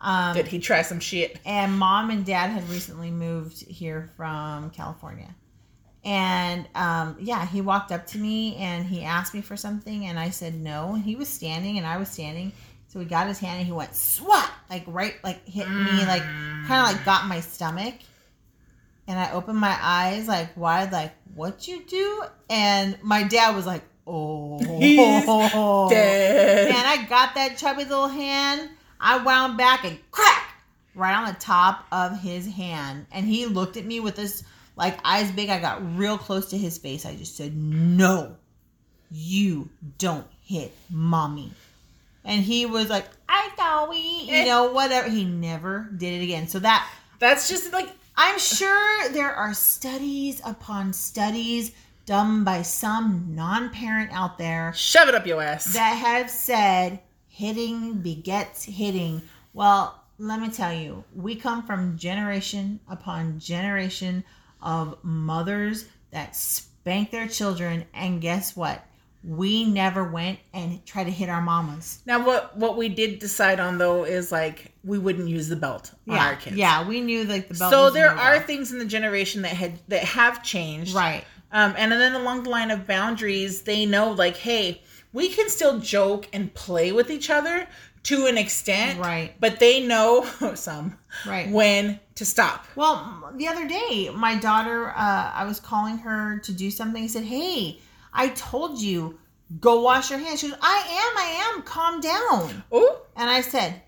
[0.00, 1.40] Um, Did he try some shit?
[1.46, 5.34] and mom and dad had recently moved here from California.
[6.04, 10.18] And um, yeah, he walked up to me and he asked me for something, and
[10.18, 10.94] I said no.
[10.94, 12.52] And he was standing, and I was standing.
[12.88, 16.22] So he got his hand and he went swat, like right, like hit me, like
[16.22, 17.94] kind of like got my stomach.
[19.08, 22.22] And I opened my eyes, like wide, like what you do?
[22.48, 24.60] And my dad was like, oh,
[25.90, 26.72] Dead.
[26.72, 28.70] Man, I got that chubby little hand.
[29.00, 30.54] I wound back and crack
[30.94, 33.06] right on the top of his hand.
[33.10, 34.44] And he looked at me with this
[34.76, 35.48] like eyes big.
[35.48, 37.06] I got real close to his face.
[37.06, 38.36] I just said, No,
[39.10, 41.52] you don't hit mommy.
[42.24, 45.08] And he was like, I thought we, you know, whatever.
[45.08, 46.48] He never did it again.
[46.48, 51.72] So that That's just like I'm sure there are studies upon studies
[52.06, 55.72] done by some non parent out there shove it up your ass.
[55.74, 59.22] that have said hitting begets hitting.
[59.52, 64.22] Well, let me tell you, we come from generation upon generation
[64.64, 68.84] of mothers that spank their children, and guess what?
[69.22, 72.00] We never went and tried to hit our mamas.
[72.04, 75.92] now what what we did decide on though is like we wouldn't use the belt
[76.08, 76.56] on Yeah, our kids.
[76.56, 77.72] yeah, we knew like the belt.
[77.72, 78.44] So there are go.
[78.46, 80.94] things in the generation that had that have changed.
[80.94, 81.24] right.
[81.52, 85.78] Um, and then along the line of boundaries, they know like, hey, we can still
[85.78, 87.66] joke and play with each other
[88.04, 89.34] to an extent, Right.
[89.40, 91.48] But they know some Right.
[91.50, 92.66] when to stop.
[92.76, 97.02] Well, the other day, my daughter, uh, I was calling her to do something.
[97.04, 97.80] I said, Hey,
[98.12, 99.18] I told you,
[99.60, 100.40] go wash your hands.
[100.40, 102.62] She goes, I am, I am, calm down.
[102.70, 103.80] Oh, And I said,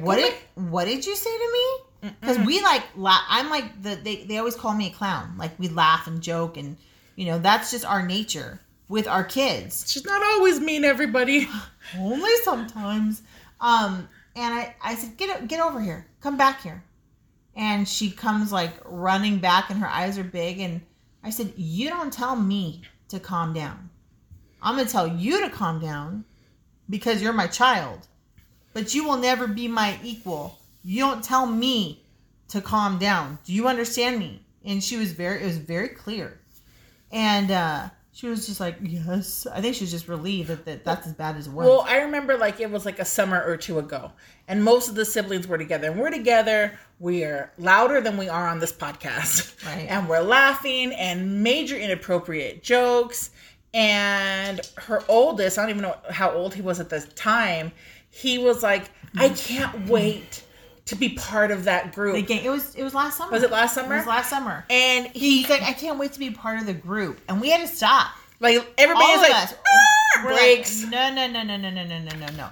[0.00, 2.10] What did, what did you say to me?
[2.20, 5.34] Because we like, la- I'm like, the, they, they always call me a clown.
[5.38, 6.76] Like, we laugh and joke, and,
[7.14, 11.48] you know, that's just our nature with our kids she's not always mean, everybody.
[11.98, 13.22] only sometimes.
[13.62, 16.84] Um, and I, I said, get get over here, come back here.
[17.54, 20.58] And she comes like running back, and her eyes are big.
[20.60, 20.82] And
[21.22, 23.88] I said, you don't tell me to calm down.
[24.60, 26.24] I'm gonna tell you to calm down
[26.90, 28.08] because you're my child,
[28.72, 30.58] but you will never be my equal.
[30.82, 32.04] You don't tell me
[32.48, 33.38] to calm down.
[33.44, 34.44] Do you understand me?
[34.64, 36.40] And she was very, it was very clear.
[37.10, 39.46] And uh, she was just like, yes.
[39.46, 41.66] I think she was just relieved that, that that's as bad as it was.
[41.66, 44.12] Well, I remember like it was like a summer or two ago,
[44.48, 45.90] and most of the siblings were together.
[45.90, 46.78] And we're together.
[47.00, 49.86] We are louder than we are on this podcast, Right.
[49.88, 53.30] And we're laughing and major inappropriate jokes.
[53.74, 57.72] And her oldest, I don't even know how old he was at the time.
[58.10, 60.44] He was like, "I can't wait
[60.92, 63.32] to be part of that group." They ga- it was it was last summer.
[63.32, 63.94] Was it last summer?
[63.94, 64.64] It was last summer.
[64.70, 67.50] and he He's like, I can't wait to be part of the group, and we
[67.50, 68.08] had to stop.
[68.40, 69.54] like everybody All is of like us.
[69.54, 70.84] "Ah!" Like, breaks.
[70.84, 72.48] no, no, no, no, no, no, no, no, no, no.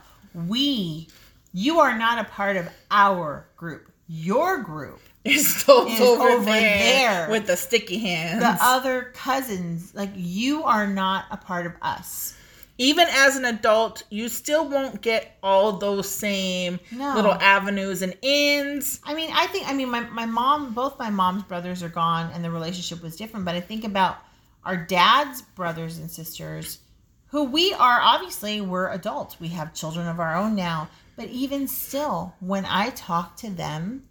[0.46, 1.09] We,
[1.53, 3.90] you are not a part of our group.
[4.09, 7.31] Your group, is over, over there, there.
[7.31, 8.40] with the sticky hands.
[8.40, 12.35] the other cousins, like you are not a part of us.
[12.80, 17.14] Even as an adult, you still won't get all those same No.
[17.14, 19.00] little avenues and ins.
[19.04, 22.30] I mean, I think, I mean, my, my mom, both my mom's brothers are gone
[22.32, 24.16] and the relationship was different, but I think about
[24.64, 26.78] our dad's brothers and sisters
[27.26, 29.38] who we are obviously we're adults.
[29.38, 34.04] We have children of our own now, but even still, when I talk to them,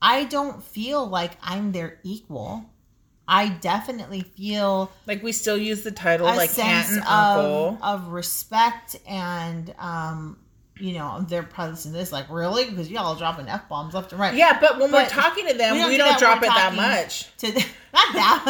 [0.00, 2.64] I don't feel like I'm their equal.
[3.28, 7.78] I definitely feel Like we still use the title like aunt and of, uncle.
[7.82, 10.38] of respect and um
[10.78, 14.12] you know they're probably listening to this like really because y'all dropping f bombs left
[14.12, 16.42] and right Yeah, but when we're talking to them, we we don't don't, do drop
[16.42, 17.34] it that much.
[17.38, 18.44] to not that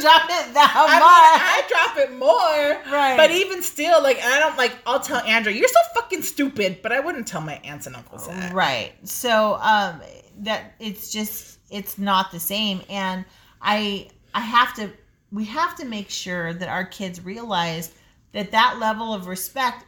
[0.00, 2.92] drop it that I mean, much I drop it more.
[2.92, 3.16] Right.
[3.16, 6.92] But even still, like I don't like I'll tell Andrea, you're so fucking stupid, but
[6.92, 8.52] I wouldn't tell my aunts and uncles that.
[8.52, 10.00] right so um
[10.40, 13.24] that it's just it's not the same and
[13.62, 14.90] i i have to
[15.32, 17.92] we have to make sure that our kids realize
[18.32, 19.84] that that level of respect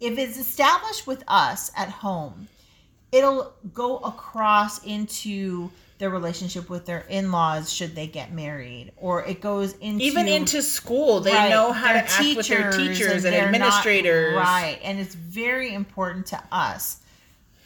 [0.00, 2.48] if it's established with us at home
[3.12, 9.40] it'll go across into their relationship with their in-laws should they get married or it
[9.40, 13.32] goes into Even into school, they Right, know how to act with their teachers and,
[13.34, 14.34] not- administrators.
[14.34, 16.98] right and it's very important to us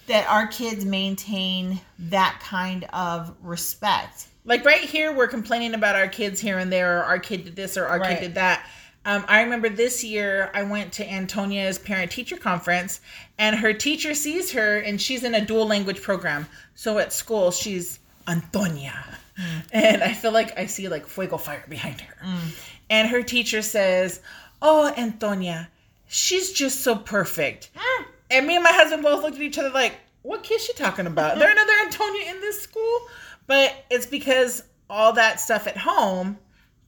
[0.09, 6.09] that our kids maintain that kind of respect Like right here, we're complaining about our
[6.09, 8.19] kids here and there, or our kid did this or our Right.
[8.19, 8.67] kid did that.
[9.05, 13.01] Um, I remember this year I went to Antonia's parent teacher conference,
[13.39, 16.47] and her teacher sees her, and she's in a dual language program.
[16.75, 19.05] So at school, she's Antonia,
[19.39, 19.63] mm.
[19.73, 22.15] and I feel like I see like fuego fire behind her.
[22.25, 22.57] Mm.
[22.91, 24.21] And her teacher says,
[24.61, 25.69] "Oh, Antonia,
[26.09, 28.05] she's just so perfect." Mm.
[28.31, 31.07] And me and my husband both looked at each other like, what kid's she talking
[31.07, 31.39] about?
[31.39, 33.01] There another Antonia in this school?
[33.49, 36.39] But it's because all that stuff at home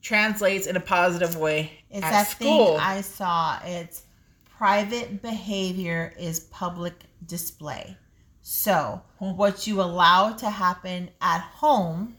[0.01, 2.77] translates in a positive way It's at that school.
[2.77, 3.59] thing I saw.
[3.65, 4.03] It's
[4.57, 6.93] private behavior is public
[7.25, 7.97] display.
[8.43, 12.15] So, what you allow to happen at home,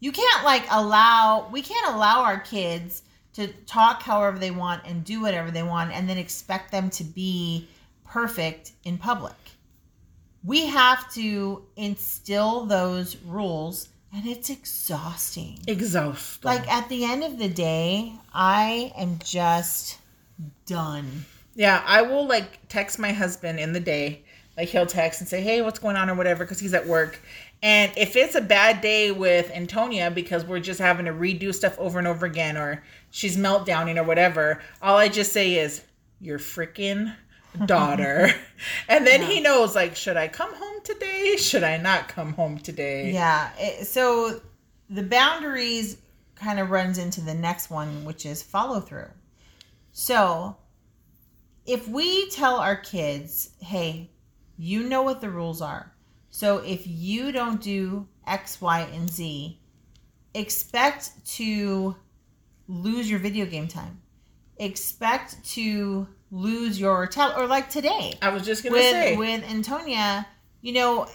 [0.00, 3.02] you can't like allow, we can't allow our kids
[3.34, 7.04] to talk however they want and do whatever they want and then expect them to
[7.04, 7.68] be
[8.04, 9.34] perfect in public.
[10.46, 15.58] We have to instill those rules and it's exhausting.
[15.66, 16.48] Exhausting.
[16.48, 19.98] Like at the end of the day, I am just
[20.64, 21.24] done.
[21.56, 24.22] Yeah, I will like text my husband in the day.
[24.56, 27.20] Like he'll text and say, "Hey, what's going on?" or whatever because he's at work.
[27.62, 31.76] And if it's a bad day with Antonia because we're just having to redo stuff
[31.78, 35.82] over and over again, or she's meltdowning or whatever, all I just say is,
[36.20, 37.14] "You're freaking
[37.64, 38.30] daughter,"
[38.88, 41.36] and then he knows like, should I come home today?
[41.36, 43.12] Should I not come home today?
[43.12, 43.50] Yeah.
[43.58, 44.40] It, so
[44.88, 45.98] the boundaries
[46.34, 49.10] kind of runs into the next one, which is follow through.
[49.92, 50.56] So
[51.64, 54.10] if we tell our kids, hey,
[54.56, 55.92] you know what the rules are.
[56.30, 59.58] So if you don't do X, Y, and Z,
[60.34, 61.96] expect to
[62.68, 64.00] lose your video game time.
[64.58, 69.16] Expect to lose your tablet, or like today I was just gonna with say.
[69.16, 70.26] with Antonia,
[70.60, 71.06] you know,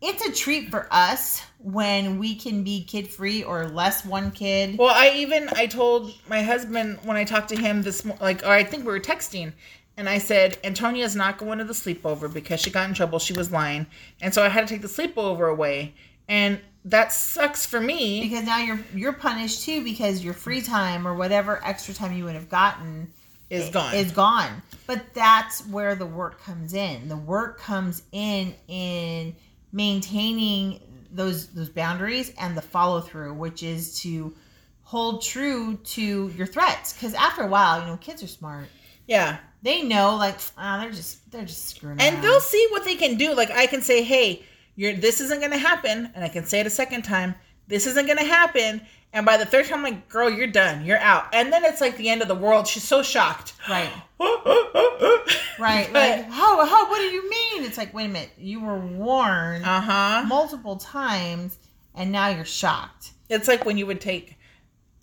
[0.00, 4.78] it's a treat for us when we can be kid free or less one kid.
[4.78, 8.50] Well, I even I told my husband when I talked to him this like or
[8.50, 9.52] I think we were texting
[9.96, 13.18] and I said Antonia's not going to the sleepover because she got in trouble.
[13.18, 13.84] She was lying.
[14.20, 15.92] And so I had to take the sleepover away.
[16.28, 18.22] And that sucks for me.
[18.22, 22.24] because now you're you're punished too because your free time or whatever extra time you
[22.24, 23.12] would have gotten
[23.50, 23.94] Is gone.
[23.94, 24.62] is gone.
[24.86, 27.08] But that's where the work comes in.
[27.08, 29.34] The work comes in in
[29.72, 30.80] maintaining
[31.10, 34.34] those those boundaries and the follow through, which is to
[34.82, 36.92] hold true to your threats.
[36.92, 38.66] Because after a while, you know, kids are smart.
[39.06, 39.38] yeah.
[39.60, 42.22] They know, like, ah, they're just they're just screwing And around.
[42.24, 43.34] they'll see what they can do.
[43.34, 44.44] Like I can say, "Hey,
[44.76, 47.34] you're this isn't going to happen." And I can say it a second time,
[47.68, 48.80] "This isn't going to happen."
[49.12, 50.84] And by the third time, I'm like, "Girl, you're done.
[50.84, 52.66] You're out." And then it's like the end of the world.
[52.66, 53.52] She's so shocked.
[53.68, 55.28] right, right.
[55.58, 55.92] right.
[55.92, 57.64] Like, how how what do you mean?
[57.64, 60.24] It's like, wait a minute, you were warned Uh huh.
[60.26, 61.58] multiple times,
[61.94, 63.12] and now you're shocked.
[63.28, 64.36] It's like when you would take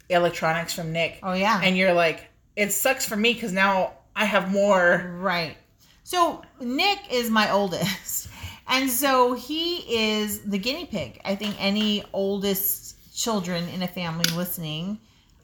[0.09, 4.25] electronics from Nick, Oh yeah, and you're like, it sucks for me because now I
[4.25, 5.15] have more.
[5.17, 5.57] Right.
[6.03, 8.29] So Nick is my oldest.
[8.67, 9.77] And so he
[10.17, 11.21] is the guinea pig.
[11.23, 14.99] I think any oldest children in a family listening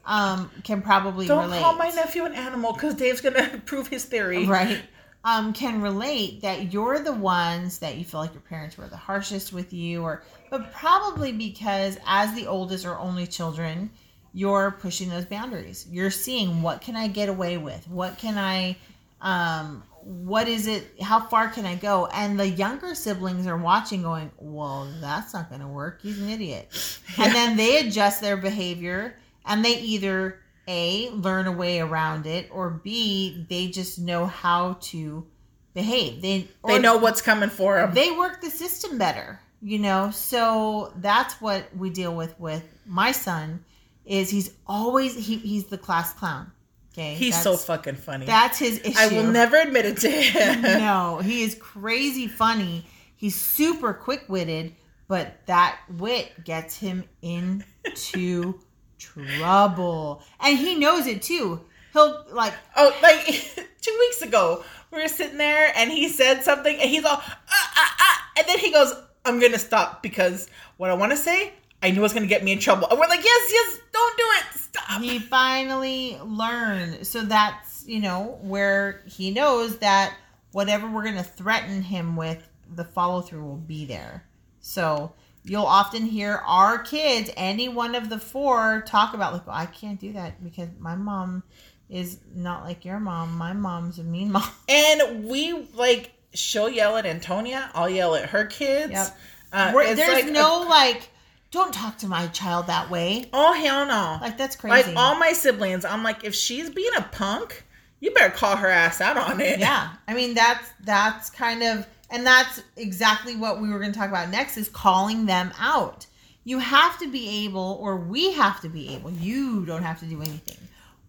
[0.05, 1.61] um, can probably Don't relate.
[1.61, 4.45] call my nephew an animal because Dave's gonna prove his theory.
[4.45, 4.81] right.
[5.23, 8.97] Um, can relate that you're the ones that you feel like your parents were the
[8.97, 13.91] harshest with you, or but probably because as the oldest or only children,
[14.33, 15.85] you're pushing those boundaries.
[15.91, 17.87] You're seeing what can I get away with?
[17.87, 18.75] What can I
[19.21, 22.07] um what is it how far can I go?
[22.07, 26.01] And the younger siblings are watching going, Well, that's not gonna work.
[26.01, 26.69] He's an idiot.
[27.17, 32.49] And then they adjust their behavior and they either A learn a way around it
[32.51, 35.25] or B they just know how to
[35.73, 36.21] behave.
[36.21, 37.93] They They know what's coming for them.
[37.93, 43.11] they work the system better you know so that's what we deal with with my
[43.11, 43.63] son
[44.05, 46.51] is he's always he, he's the class clown
[46.93, 48.25] okay He's so fucking funny.
[48.25, 50.61] that's his issue I will never admit it to him.
[50.79, 54.75] no he is crazy funny he's super quick-witted
[55.07, 58.59] but that wit gets him into
[58.99, 61.61] trouble and he knows it too
[61.93, 63.25] he'll like Oh, like
[63.81, 67.31] two weeks ago, we were sitting there and he said something and he's all, ah,
[67.49, 68.93] ah, ah, and then he goes,
[69.25, 72.23] I'm going to stop because what I want to say, I knew it was going
[72.23, 72.87] to get me in trouble.
[72.89, 74.59] And we're like, yes, yes, don't do it.
[74.59, 75.01] Stop.
[75.01, 80.15] he finally learned so that's you know where he knows that
[80.53, 84.23] whatever we're going to threaten him with the follow through will be there
[84.61, 85.11] so
[85.43, 89.65] you'll often hear our kids any one of the four talk about like well, i
[89.65, 91.43] can't do that because my mom
[91.89, 96.95] is not like your mom my mom's a mean mom And we like, she'll yell
[96.95, 97.69] at Antonia.
[97.73, 98.93] I'll yell at her kids.
[98.93, 99.17] Yep.
[99.51, 101.09] Uh, there's like a- no like
[101.51, 103.25] don't talk to my child that way.
[103.33, 104.17] Oh, hell no.
[104.21, 104.87] like that's crazy.
[104.87, 107.65] Like all my siblings, I'm like, if she's being a punk,
[107.99, 109.59] you better call her ass out on it.
[109.59, 109.93] yeah.
[110.07, 114.09] I mean that's that's kind of and that's exactly what we were going to talk
[114.09, 116.07] about next is calling them out.
[116.43, 120.05] You have to be able or we have to be able you don't have to
[120.05, 120.57] do anything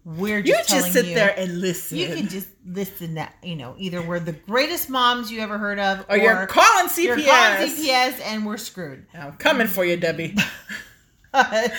[0.05, 1.97] we're just You just sit you, there and listen.
[1.97, 5.79] you can just listen that you know either we're the greatest moms you ever heard
[5.79, 7.03] of or you're calling CPS.
[7.03, 10.35] you're calling cps and we're screwed I'm coming for you, Debbie.
[11.31, 11.71] but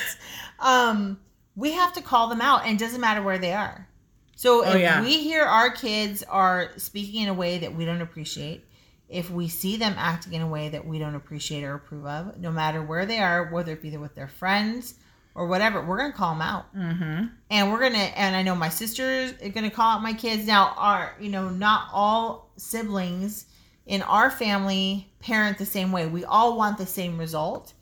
[0.59, 1.19] um
[1.55, 3.87] we have to call them out, and it doesn't matter where they are.
[4.35, 5.01] So Oh, if yeah.
[5.01, 8.65] we hear our kids are speaking in a way that we don't appreciate,
[9.07, 12.37] if we see them acting in a way that we don't appreciate or approve of,
[12.39, 14.95] no matter where they are, whether it be with their friends
[15.35, 17.25] or whatever, we're gonna call them out Mm-hmm.
[17.51, 20.73] and we're gonna and i know my sisters are gonna call out my kids now
[20.77, 23.45] are you know not all siblings
[23.85, 27.73] in our family parent the same way we all want the same result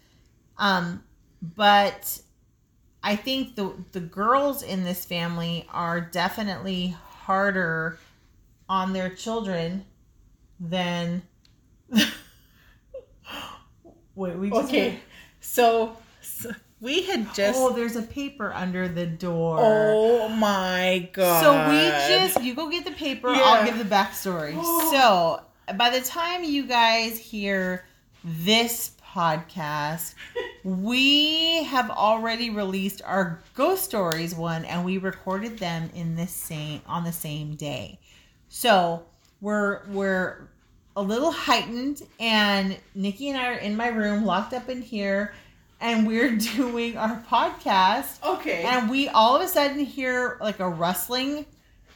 [0.57, 1.03] um
[1.55, 2.19] but
[3.03, 7.97] i think the the girls in this family are definitely harder
[8.67, 9.85] on their children
[10.59, 11.21] than
[14.15, 14.99] wait we just Okay.
[15.39, 15.97] So, so
[16.83, 17.59] we had oh, just.
[17.59, 21.41] oh there's a paper under the door Oh my god.
[21.41, 23.29] So we just you go get the paper.
[23.29, 24.53] I'll give the backstory.
[24.91, 25.41] So
[25.77, 27.85] by the time you guys hear
[28.23, 30.13] this podcast,
[30.63, 36.81] we have already released our ghost stories one, and we recorded them in the same
[36.85, 37.97] on the same day.
[38.49, 39.05] So
[39.39, 40.49] we're we're
[40.95, 45.33] a little heightened, and Nikki and I are in my room, locked up in here,
[45.83, 48.63] and we're doing our podcast Okay.
[48.63, 51.45] and we all of a sudden hear like a rustling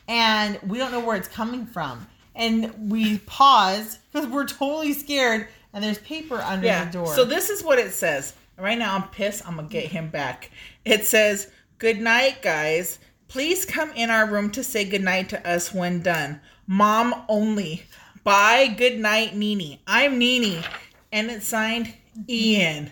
[0.08, 5.48] and we don't know where it's coming from and we pause because we're totally scared
[5.74, 6.86] and there's paper under yeah.
[6.86, 8.34] the door So this is what it says.
[8.58, 9.48] Right now I'm pissed.
[9.48, 10.50] I'm gonna get him back.
[10.84, 12.98] It says, "Good night, guys.
[13.28, 16.42] Please come in our room to say good night to us when done.
[16.66, 17.84] Mom only.
[18.24, 18.74] Bye.
[18.76, 19.80] Good night, Nini.
[19.86, 20.64] I'm Nini."
[21.12, 21.94] And it's signed
[22.28, 22.90] Ian.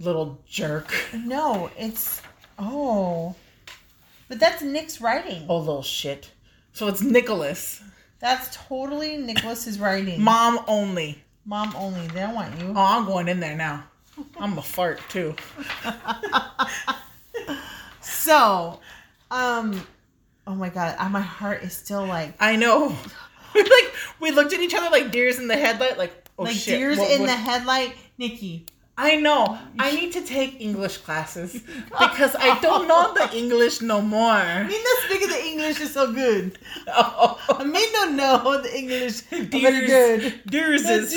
[0.00, 0.92] Little jerk.
[1.12, 2.22] no it's
[2.58, 3.34] oh
[4.28, 6.30] but that's nick's writing Oh, little shit.
[6.72, 7.82] So it's Nicholas.
[8.18, 11.22] that's totally nicholas's writing Mom only.
[11.44, 13.84] mom only they don't want you Oh, I'm going in there now.
[14.38, 15.34] I'm a fart too.
[18.00, 18.80] so
[19.30, 19.86] um
[20.46, 22.94] oh my god uh, my heart is still like I know.
[23.52, 25.98] We like we looked at each other like deers in the headlight.
[25.98, 26.78] Like oh like shit.
[26.78, 28.64] deers what- in what- the headlight nikki
[29.02, 29.58] I know.
[29.78, 31.52] I need to take English classes
[31.98, 34.20] because I don't know the English no more.
[34.30, 36.58] I mean, not speaking the English is so good.
[36.86, 40.42] I Oh, mean, don't know the English very good.
[40.46, 41.12] deers The is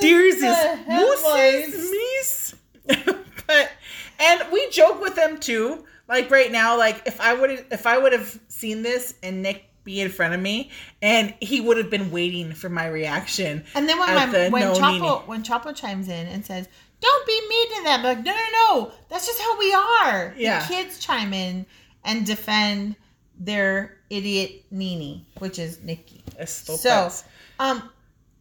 [0.00, 2.54] deers is mooses, meese.
[3.46, 3.70] but
[4.18, 5.84] and we joke with them too.
[6.08, 9.64] Like right now, like if I would if I would have seen this and Nick
[9.84, 10.70] be in front of me
[11.00, 13.64] and he would have been waiting for my reaction.
[13.74, 15.08] And then when my the when no Chapo Nini.
[15.26, 16.68] when Chapo chimes in and says,
[17.02, 20.34] "Don't be mean to them," like, no, no, no, that's just how we are.
[20.36, 20.60] Yeah.
[20.60, 21.66] The kids chime in
[22.04, 22.96] and defend
[23.38, 26.24] their idiot Nini, which is Nikki.
[26.46, 27.10] So,
[27.58, 27.90] um,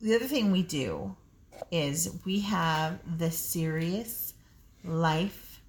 [0.02, 1.16] the other thing we do
[1.72, 4.34] is we have the serious
[4.84, 5.62] life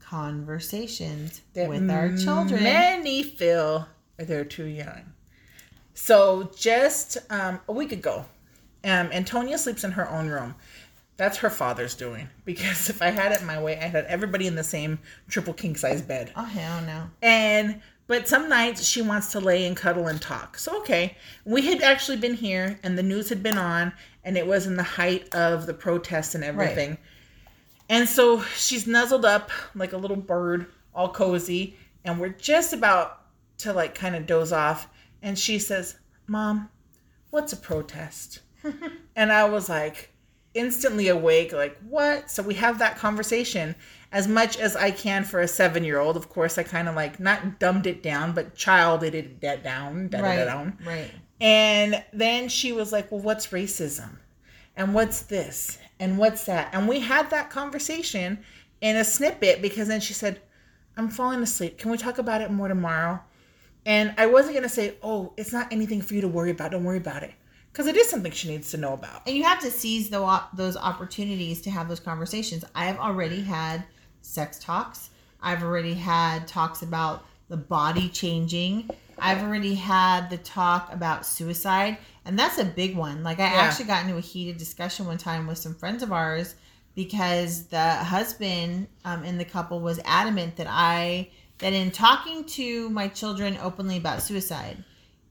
[0.00, 2.62] conversations that with our children.
[2.62, 3.86] Many feel
[4.16, 5.12] they're too young.
[5.94, 8.24] So just um, a week ago,
[8.84, 10.54] um, Antonia sleeps in her own room.
[11.20, 14.54] That's her father's doing because if I had it my way, I'd had everybody in
[14.54, 16.32] the same triple king size bed.
[16.34, 17.10] Oh hell no!
[17.20, 20.56] And but some nights she wants to lay and cuddle and talk.
[20.56, 23.92] So okay, we had actually been here and the news had been on
[24.24, 26.90] and it was in the height of the protests and everything.
[26.90, 26.98] Right.
[27.90, 33.26] And so she's nuzzled up like a little bird, all cozy, and we're just about
[33.58, 34.88] to like kind of doze off
[35.20, 36.70] and she says, "Mom,
[37.28, 38.40] what's a protest?"
[39.14, 40.10] and I was like
[40.54, 42.30] instantly awake like what?
[42.30, 43.74] So we have that conversation
[44.12, 46.96] as much as i can for a seven year old of course i kind of
[46.96, 50.76] like not dumbed it down but childed it down da, Right, down.
[50.84, 51.08] right.
[51.40, 54.16] and then she was like well what's racism?
[54.76, 55.78] And what's this?
[55.98, 56.70] And what's that?
[56.72, 58.38] And we had that conversation
[58.80, 60.40] in a snippet because then she said
[60.96, 61.78] i'm falling asleep.
[61.78, 63.20] Can we talk about it more tomorrow?
[63.86, 66.72] And i wasn't going to say oh it's not anything for you to worry about.
[66.72, 67.32] Don't worry about it
[67.72, 70.42] because it is something she needs to know about And you have to seize the,
[70.54, 72.64] those opportunities to have those conversations.
[72.74, 73.84] I have already had
[74.22, 75.10] sex talks.
[75.40, 78.90] I've already had talks about the body changing.
[79.18, 83.22] I've already had the talk about suicide, and that's a big one.
[83.22, 83.60] Like I Yeah.
[83.62, 86.54] actually got into a heated discussion one time with some friends of ours
[86.94, 91.28] because the husband um, in the couple was adamant that I
[91.58, 94.82] that in talking to my children openly about suicide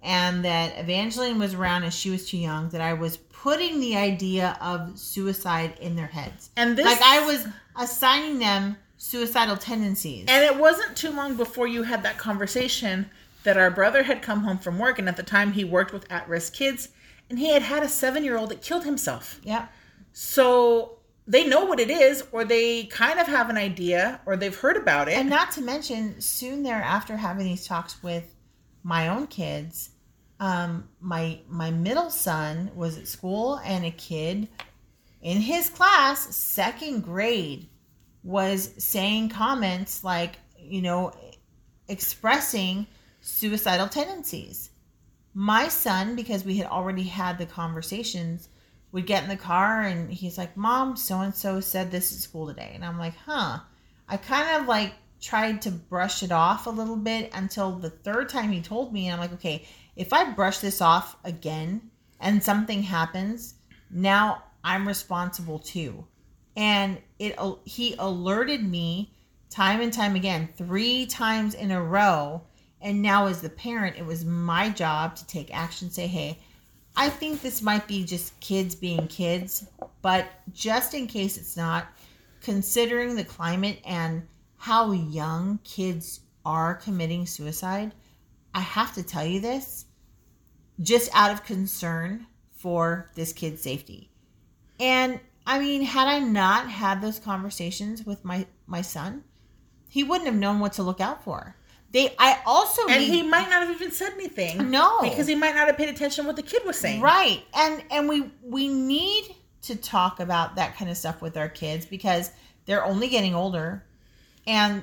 [0.01, 3.95] and that Evangeline was around and she was too young, that I was putting the
[3.95, 6.49] idea of suicide in their heads.
[6.57, 10.25] and this like I was assigning them suicidal tendencies.
[10.27, 13.09] And it wasn't too long before you had that conversation
[13.43, 16.09] that our brother had come home from work, and at the time he worked with
[16.11, 16.89] at risk kids,
[17.29, 19.39] and he had had a seven year old that killed himself.
[19.43, 19.67] Yeah.
[20.11, 24.55] So they know what it is, or they kind of have an idea, or they've
[24.55, 25.13] heard about it.
[25.13, 28.35] And not to mention, soon thereafter having these talks with
[28.83, 29.91] my own kids,
[30.39, 34.47] um, my my middle son was at school, and a kid
[35.21, 37.67] in his class, second grade,
[38.23, 41.11] was saying comments like, you know,
[41.87, 42.87] expressing
[43.21, 44.69] suicidal tendencies.
[45.33, 48.49] My son, because we had already had the conversations,
[48.91, 52.19] would get in the car and he's like, Mom, so and so said this at
[52.19, 52.71] school today.
[52.73, 53.59] And I'm like, huh.
[54.07, 58.29] I kind of like tried to brush it off a little bit until the third
[58.29, 59.07] time he told me.
[59.07, 59.65] And I'm like, okay,
[59.95, 61.89] if I brush this off again
[62.19, 63.55] and something happens,
[63.91, 66.05] now I'm responsible too.
[66.55, 69.13] And it he alerted me
[69.49, 72.41] time and time again, three times in a row.
[72.81, 76.39] And now as the parent, it was my job to take action, say, hey,
[76.95, 79.67] I think this might be just kids being kids,
[80.01, 81.87] but just in case it's not,
[82.41, 84.25] considering the climate and
[84.59, 87.93] how young kids are committing suicide,
[88.53, 89.85] I have to tell you this
[90.81, 94.11] just out of concern for this kid's safety.
[94.79, 99.23] And I mean, had I not had those conversations with my my son,
[99.87, 101.55] he wouldn't have known what to look out for.
[101.91, 104.69] They, I also, and he might not have even said anything.
[104.69, 107.01] No, because he might not have paid attention to what the kid was saying.
[107.01, 111.49] Right, and and we we need to talk about that kind of stuff with our
[111.49, 112.31] kids because
[112.65, 113.83] they're only getting older,
[114.49, 114.81] and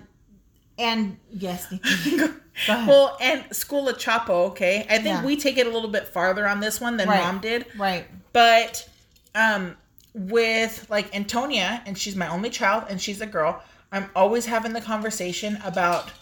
[0.78, 1.66] and yes,
[2.68, 4.50] well, and School of Chapo.
[4.50, 5.24] Okay, I think yeah.
[5.24, 7.22] we take it a little bit farther on this one than right.
[7.22, 7.66] Mom did.
[7.76, 8.88] Right, but
[9.34, 9.76] um,
[10.14, 13.62] with like Antonia, and she's my only child, and she's a girl.
[13.92, 16.12] I'm always having the conversation about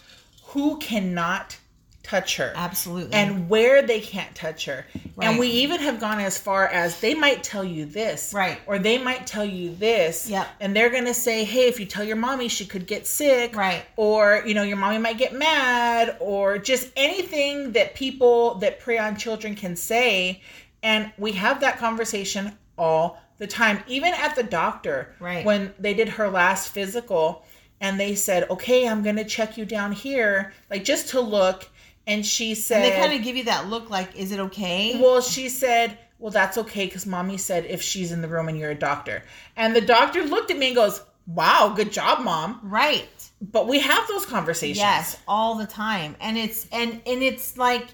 [0.43, 1.57] who cannot
[2.05, 2.53] touch her.
[2.55, 3.13] Absolutely.
[3.13, 4.85] And where they can't touch her.
[5.15, 5.27] Right.
[5.27, 8.31] And we even have gone as far as they might tell you this.
[8.31, 8.59] Right.
[8.67, 10.29] Or they might tell you this.
[10.29, 10.47] Yep.
[10.59, 13.55] And they're going to say, hey, if you tell your mommy, she could get sick.
[13.55, 13.83] Right.
[13.95, 18.99] Or, you know, your mommy might get mad or just anything that people that prey
[18.99, 20.41] on children can say.
[20.83, 23.79] And we have that conversation all the time.
[23.87, 25.15] Even at the doctor.
[25.19, 25.43] Right.
[25.43, 27.43] When they did her last physical
[27.81, 31.67] and they said, "Okay, I'm going to check you down here, like just to look."
[32.07, 34.99] And she said, and "They kind of give you that look, like, is it okay?"
[35.01, 38.59] Well, she said, "Well, that's okay because mommy said if she's in the room and
[38.59, 39.23] you're a doctor."
[39.55, 43.09] And the doctor looked at me and goes, "Wow, good job, mom." Right.
[43.41, 44.77] But we have those conversations.
[44.77, 47.87] Yes, all the time, and it's and and it's like,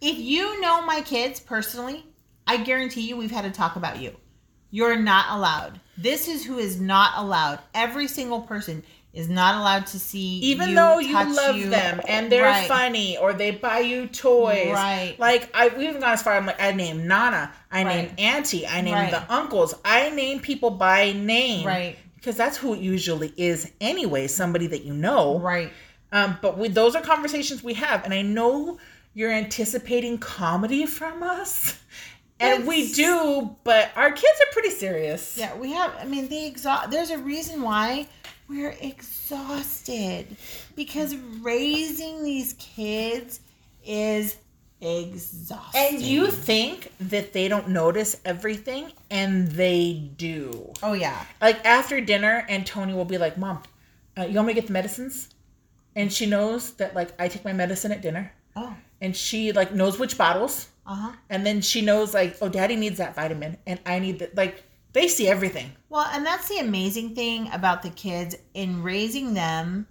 [0.00, 2.04] if you know my kids personally,
[2.46, 4.16] I guarantee you we've had to talk about you.
[4.70, 5.80] You're not allowed.
[5.96, 7.58] This is who is not allowed.
[7.74, 11.70] Every single person is not allowed to see even you, though you love you.
[11.70, 12.68] them and they're right.
[12.68, 14.72] funny or they buy you toys.
[14.72, 15.16] Right.
[15.18, 17.96] Like i we even gone as far i'm like i name nana i right.
[17.96, 19.10] name auntie i name right.
[19.10, 19.74] the uncles.
[19.84, 21.66] I name people by name.
[21.66, 21.96] Right.
[22.16, 25.38] Because that's who it usually is anyway somebody that you know.
[25.38, 25.72] Right.
[26.12, 28.04] Um but we those are conversations we have.
[28.04, 28.78] And i know
[29.14, 31.80] you're anticipating comedy from us.
[32.40, 35.36] And it's, we do but our kids are pretty serious.
[35.36, 38.06] Yeah we have i mean they exhaust there's a reason why
[38.48, 40.36] we're exhausted
[40.74, 43.40] because raising these kids
[43.84, 44.36] is
[44.80, 45.80] exhausting.
[45.80, 50.72] And you think that they don't notice everything, and they do.
[50.82, 51.24] Oh, yeah.
[51.40, 53.62] Like after dinner, and Tony will be like, Mom,
[54.16, 55.28] uh, you want me to get the medicines?
[55.94, 58.32] And she knows that, like, I take my medicine at dinner.
[58.54, 58.74] Oh.
[59.00, 60.68] And she, like, knows which bottles.
[60.86, 61.12] Uh huh.
[61.28, 64.36] And then she knows, like, oh, daddy needs that vitamin, and I need that.
[64.36, 65.72] Like, they see everything.
[65.88, 69.86] Well, and that's the amazing thing about the kids in raising them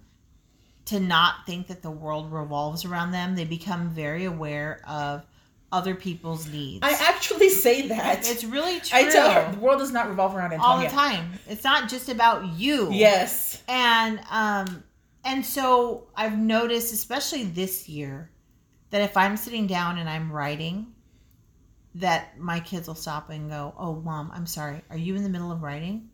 [0.86, 3.36] to not think that the world revolves around them.
[3.36, 5.26] They become very aware of
[5.70, 6.80] other people's needs.
[6.82, 8.28] I actually say that.
[8.28, 8.88] It's really true.
[8.98, 10.66] I tell her the world does not revolve around Antonia.
[10.66, 11.32] all the time.
[11.46, 12.88] It's not just about you.
[12.90, 13.62] Yes.
[13.68, 14.82] And um
[15.24, 18.30] and so I've noticed especially this year
[18.90, 20.94] that if I'm sitting down and I'm writing
[21.98, 24.82] that my kids will stop and go, "Oh, mom, I'm sorry.
[24.90, 26.10] Are you in the middle of writing?"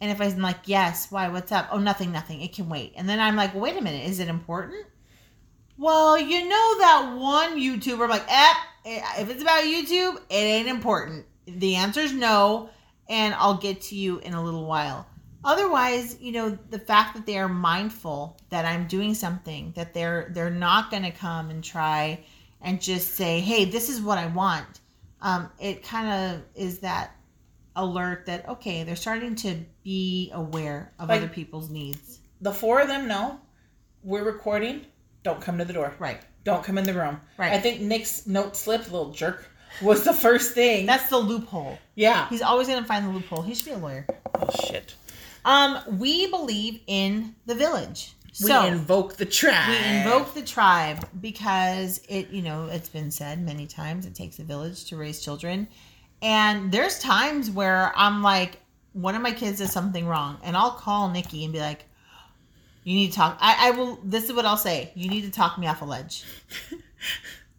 [0.00, 1.28] And if I'm like, "Yes, why?
[1.28, 2.40] What's up?" "Oh, nothing, nothing.
[2.40, 4.08] It can wait." And then I'm like, "Wait a minute.
[4.08, 4.86] Is it important?"
[5.78, 8.02] Well, you know that one YouTuber.
[8.02, 8.54] I'm like, eh,
[9.20, 11.24] if it's about YouTube, it ain't important.
[11.46, 12.70] The answer is no,
[13.08, 15.06] and I'll get to you in a little while.
[15.44, 20.30] Otherwise, you know, the fact that they are mindful that I'm doing something, that they're
[20.34, 22.24] they're not going to come and try
[22.60, 24.77] and just say, "Hey, this is what I want."
[25.20, 27.14] Um, it kind of is that
[27.76, 32.20] alert that okay, they're starting to be aware of like, other people's needs.
[32.40, 33.40] The four of them know
[34.02, 34.86] we're recording.
[35.22, 35.94] Don't come to the door.
[35.98, 36.20] Right.
[36.44, 37.20] Don't come in the room.
[37.36, 37.52] Right.
[37.52, 39.48] I think Nick's note slip little jerk.
[39.82, 40.86] was the first thing.
[40.86, 41.78] That's the loophole.
[41.94, 42.28] yeah.
[42.28, 43.42] He's always gonna find the loophole.
[43.42, 44.06] He should be a lawyer.
[44.34, 44.94] Oh shit.
[45.44, 48.12] Um, we believe in the village.
[48.40, 49.68] We So invoke the tribe.
[49.68, 54.38] we invoke the tribe because it, you know, it's been said many times it takes
[54.38, 55.66] a village to raise children.
[56.22, 58.60] And there's times where I'm like,
[58.92, 61.84] one of my kids does something wrong, and I'll call Nikki and be like,
[62.84, 64.00] "You need to talk." I, I will.
[64.02, 66.24] This is what I'll say: You need to talk me off a ledge.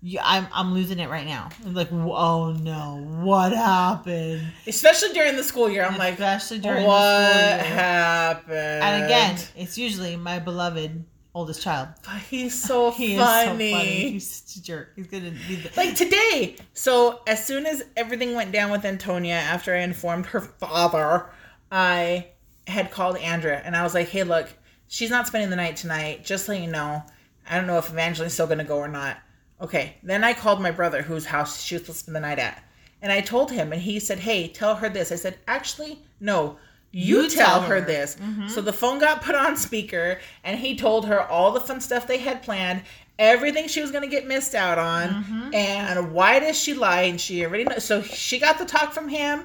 [0.02, 1.50] You, I'm I'm losing it right now.
[1.66, 4.48] I'm like, oh no, what happened?
[4.66, 5.84] Especially during the school year.
[5.84, 7.76] I'm like, Especially during what the school year.
[7.76, 8.84] happened?
[8.84, 11.04] And again, it's usually my beloved
[11.36, 11.90] oldest child.
[12.06, 13.72] But he's so He funny.
[13.72, 14.12] is so funny.
[14.12, 14.94] He's such a jerk.
[14.96, 16.56] He's gonna be the like today.
[16.74, 21.30] So as soon as everything went down with Antonia, after I informed her father,
[21.72, 22.28] I
[22.68, 24.48] had called Andrea and I was like, "Hey, look,
[24.88, 26.24] she's not spending the night tonight.
[26.24, 27.04] Just so you know,
[27.50, 29.18] I don't know if Evangeline's still gonna go or not."
[29.62, 29.96] Okay.
[30.04, 32.64] Then I called my brother, whose house she was supposed to spend the night at,
[33.02, 36.58] and I told him, and he said, "Hey, tell her this." I said, "Actually, no."
[36.92, 37.86] You, You tell, tell her, her.
[37.86, 38.16] this.
[38.16, 38.48] Mm-hmm.
[38.48, 42.08] So the phone got put on speaker, and he told her all the fun stuff
[42.08, 42.82] they had planned,
[43.20, 45.54] everything she was going to get missed out on, mm-hmm.
[45.54, 47.02] and why does she lie?
[47.02, 47.86] And she already knows.
[47.86, 49.44] So she got the talk from him,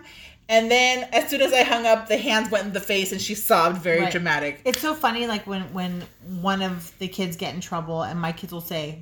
[0.48, 3.20] and then as soon as I hung up, the hands went in the face, and
[3.20, 4.10] she sobbed, very Right.
[4.10, 4.62] dramatic.
[4.64, 6.02] It's so funny, like when when
[6.40, 9.00] one of the kids get in trouble, and my kids will say,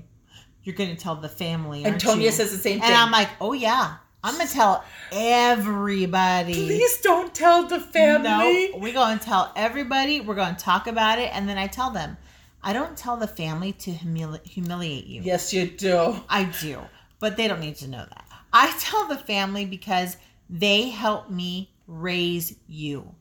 [0.64, 2.88] "You're going to tell the family." Antonia you?" says the same thing.
[2.88, 2.94] and.
[2.94, 8.70] I'm like, "Oh yeah, I'm gonna tell everybody." Please don't tell the family.
[8.70, 10.20] No, we're going to tell everybody.
[10.20, 12.16] We're going to talk about it, and then I tell them.
[12.64, 15.22] I don't tell the family to humili- humiliate you.
[15.22, 16.14] Yes, you do.
[16.28, 16.78] I do,
[17.18, 18.24] but they don't need to know that.
[18.52, 20.16] I tell the family because
[20.48, 23.14] they help me raise you.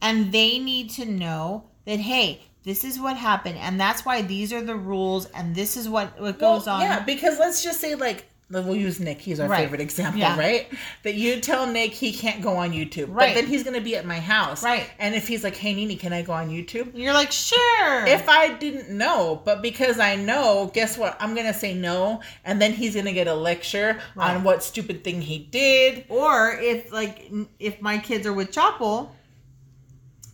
[0.00, 3.58] And they need to know that, hey, this is what happened.
[3.58, 5.26] And that's why these are the rules.
[5.26, 6.82] And this is what, what goes Well, on.
[6.82, 9.20] Yeah, because let's just say like we'll use Nick.
[9.20, 9.62] He's our Right.
[9.64, 10.38] favorite example, Yeah.
[10.38, 10.68] right?
[11.02, 13.34] That you tell Nick he can't go on YouTube, Right.
[13.34, 14.86] But then he's gonna be at my house, Right.
[15.00, 18.06] And if he's like, "Hey, Nini, can I go on YouTube?" You're like, sure.
[18.06, 21.16] If I didn't know, but because I know, guess what?
[21.20, 24.34] I'm gonna say no, and then he's gonna get a lecture Right.
[24.36, 26.04] on what stupid thing he did.
[26.08, 29.08] or if, like, if my kids are with Chapo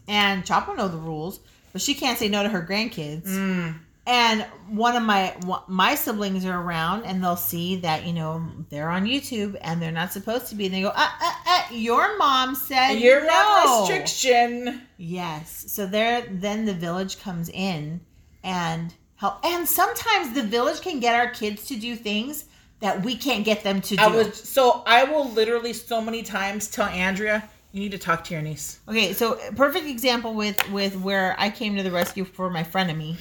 [0.09, 1.41] and Chapo know the rules,
[1.73, 3.27] but she can't say no to her grandkids.
[3.27, 3.75] Mm.
[4.07, 5.35] and one of my
[5.68, 9.93] my siblings are around and they'll see that you know they're on youtube and they're
[9.93, 13.33] not supposed to be and they go uh, uh, uh, your mom said You're no.
[13.33, 14.83] on restriction.
[14.97, 18.01] yes so there then the village comes in
[18.43, 22.47] and help and sometimes the village can get our kids to do things
[22.81, 26.23] that we can't get them to do I was so I will literally so many
[26.23, 30.68] times tell Andrea, "You need to talk to your niece." Okay, so perfect example with
[30.71, 33.16] with where I came to the rescue for my friend frenemy.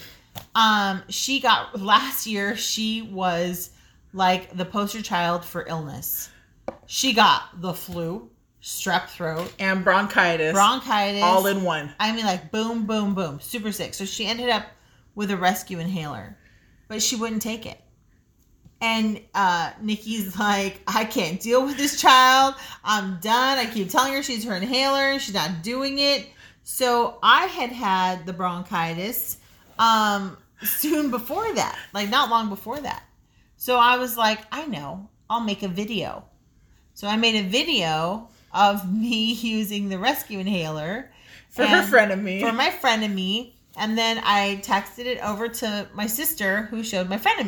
[0.56, 2.56] Um, she got last year.
[2.56, 3.72] She was
[4.14, 6.30] like the poster child for illness.
[6.86, 8.30] She got the flu,
[8.62, 11.94] strep throat, And bronchitis, bronchitis, all in one.
[12.00, 13.94] I mean, like boom, boom, boom, super sick.
[13.94, 14.66] So she ended up
[15.16, 16.38] with a rescue inhaler,
[16.88, 17.80] but she wouldn't take it.
[18.82, 22.56] And uh, Nikki's like, I can't deal with this child.
[22.84, 23.58] I'm done.
[23.58, 25.20] I keep telling her she's her inhaler.
[25.20, 26.28] She's not doing it.
[26.64, 29.38] So I had had the bronchitis
[29.80, 33.04] um, soon before that, like not long before that.
[33.58, 36.24] So I was like, I know, I'll make a video.
[36.94, 41.12] So I made a video of me using the rescue inhaler
[41.50, 42.40] For her of me.
[42.40, 43.56] For my friend and me.
[43.78, 47.40] And then I texted it over to my sister who showed my friend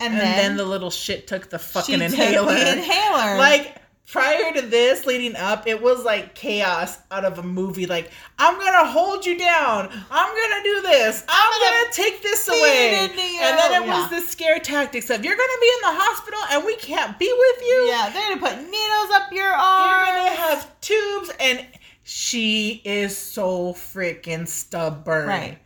[0.00, 0.12] and.
[0.14, 2.52] And, then, then, the little shit took the she fucking took inhaler.
[2.54, 3.36] the inhaler.
[3.38, 3.76] Like
[4.06, 7.86] prior to this, leading up, it was like chaos out of a movie.
[7.86, 9.88] Like I'm gonna hold you down.
[10.10, 11.24] I'm gonna do this.
[11.28, 12.94] I'm, gonna gonna, take this away.
[13.00, 13.10] And
[13.58, 14.00] then it Yeah.
[14.02, 17.32] was the scare tactics of you're gonna be in the hospital and we can't be
[17.36, 17.86] with you.
[17.90, 19.88] yeah, they're gonna put needles up your arm.
[19.88, 21.66] You're gonna have tubes and
[22.04, 25.26] she is so freaking stubborn.
[25.26, 25.58] Right.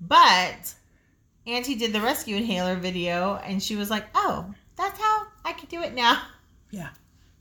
[0.00, 0.74] But
[1.46, 5.68] Auntie did the rescue inhaler video and she was like, Oh, that's how I can
[5.68, 6.22] do it now.
[6.70, 6.90] Yeah.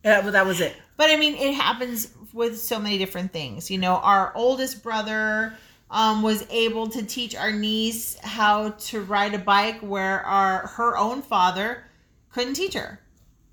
[0.03, 0.75] Yeah, but that was it.
[0.97, 3.71] But I mean, it happens with so many different things.
[3.71, 5.53] You know, our oldest brother
[5.89, 10.95] um, was able to teach our niece how to ride a bike, where our her
[10.95, 11.83] own father
[12.31, 12.99] couldn't teach her.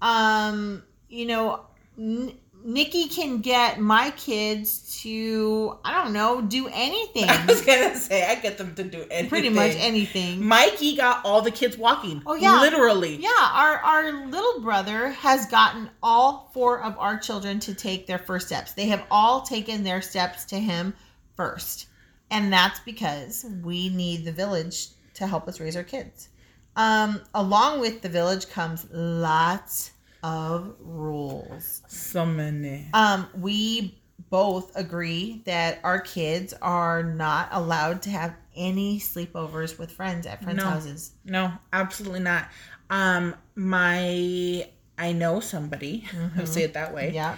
[0.02, 1.64] Um, you know,
[1.98, 2.32] N-
[2.64, 8.24] Nikki can get my kids to I don't know do anything, I was gonna say
[8.24, 9.28] I get them to do anything.
[9.28, 10.44] pretty much anything.
[10.44, 12.22] Mikey got all the kids walking.
[12.26, 12.60] Oh, yeah.
[12.60, 13.16] Literally.
[13.16, 18.18] Yeah, our our little brother has gotten all four of our children to take their
[18.18, 18.72] first steps.
[18.72, 20.94] They have all taken their steps to him
[21.36, 21.86] first.
[22.30, 26.28] And that's because we need the village to help us raise our kids.
[26.76, 29.90] Um, along with the village comes lots
[30.22, 31.82] of rules.
[31.88, 32.88] So many.
[32.94, 33.98] Um, we
[34.30, 40.42] both agree that our kids are not allowed to have any sleepovers with friends at
[40.42, 40.64] friends' No.
[40.64, 41.12] houses.
[41.24, 42.48] No, absolutely not.
[42.90, 44.68] Um, my
[44.98, 46.04] I know somebody,
[46.38, 47.10] I'll say it that way.
[47.14, 47.36] Yeah.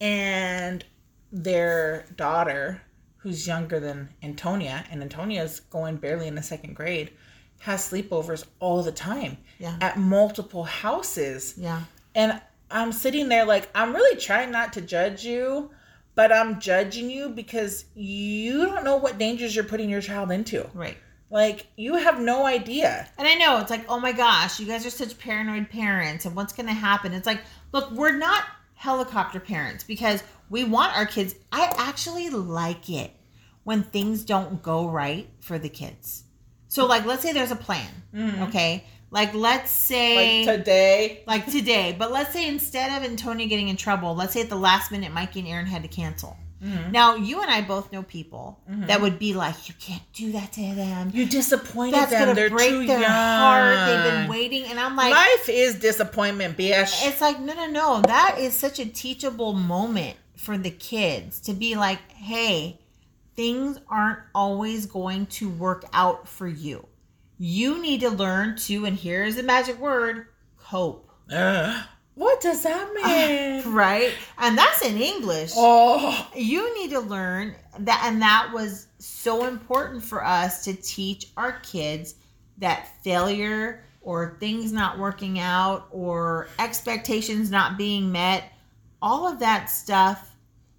[0.00, 0.84] and
[1.32, 2.80] their daughter,
[3.16, 7.10] who's younger than Antonia, and Antonia's going barely in the second grade,
[7.58, 9.76] has sleepovers all the time Yeah.
[9.80, 11.54] at multiple houses.
[11.56, 11.82] Yeah.
[12.14, 12.40] And
[12.70, 15.70] I'm sitting there like, I'm really trying not to judge you,
[16.14, 20.68] but I'm judging you because you don't know what dangers you're putting your child into.
[20.74, 20.96] Right.
[21.30, 23.08] Like, you have no idea.
[23.18, 26.36] And I know it's like, oh my gosh, you guys are such paranoid parents, and
[26.36, 27.12] what's going to happen?
[27.12, 27.40] It's like,
[27.72, 28.44] look, we're not
[28.74, 31.34] helicopter parents because we want our kids.
[31.50, 33.10] I actually like it
[33.64, 36.24] when things don't go right for the kids.
[36.68, 38.42] So, like, let's say there's a plan, mm-hmm.
[38.44, 38.84] okay?
[39.10, 40.44] Like, let's say.
[40.44, 41.94] Like today, like today.
[41.98, 45.12] But let's say instead of Antonia getting in trouble, let's say at the last minute,
[45.12, 46.36] Mikey and Aaron had to cancel.
[46.64, 46.92] Mm-hmm.
[46.92, 48.86] Now, you and I both know people mm-hmm.
[48.86, 51.10] that would be like, you can't do that to them.
[51.12, 52.20] you disappointed That's them.
[52.22, 53.10] gonna They're break their young.
[53.10, 53.76] heart.
[53.86, 57.06] They've been waiting, and I'm like, Life is disappointment, bitch.
[57.06, 58.00] it's like, no, no, no.
[58.02, 62.78] That is such a teachable moment for the kids to be like, hey,
[63.36, 66.86] things aren't always going to work out for you.
[67.38, 70.26] You need to learn to, and here's the magic word,
[70.58, 71.10] cope.
[71.32, 71.82] Ugh.
[72.14, 72.92] what does that
[73.64, 73.72] mean?
[73.74, 74.12] Right?
[74.38, 75.52] And that's in English.
[75.56, 81.26] oh, You need to learn that, and that was so important for us to teach
[81.36, 82.14] our kids
[82.58, 88.52] that failure or things not working out or expectations not being met,
[89.02, 90.30] all of that stuff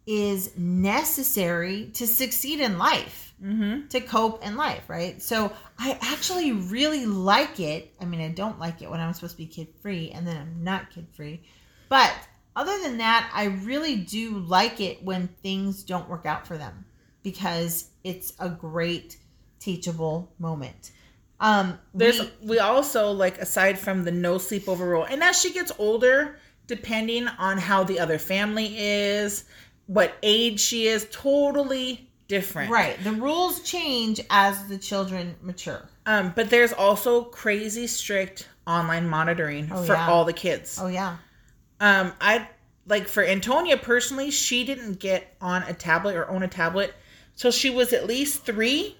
[0.07, 3.87] is necessary to succeed in life, mm-hmm.
[3.87, 5.21] to cope in life, right?
[5.21, 7.93] So I actually really like it.
[7.99, 10.37] I mean, I don't like it when I'm supposed to be kid free and then
[10.37, 11.41] I'm not kid free.
[11.89, 12.13] But
[12.55, 16.85] other than that, I really do like it when things don't work out for them
[17.23, 19.17] because it's a great
[19.59, 20.91] teachable moment.
[21.39, 25.51] Um, there's we- we also like aside from the no sleepover rule, and as she
[25.51, 29.45] gets older, depending on how the other family is,
[29.87, 32.71] what age she is, totally different.
[32.71, 33.01] right.
[33.03, 35.87] The rules change as the children mature.
[36.05, 40.07] Um, but there's also crazy strict online monitoring Oh, for yeah.
[40.09, 40.77] all the kids.
[40.81, 41.17] Oh yeah.
[41.79, 42.47] Um, I
[42.87, 46.93] like for Antonia personally, she didn't get on a tablet or own a tablet
[47.37, 48.95] till she was at least three,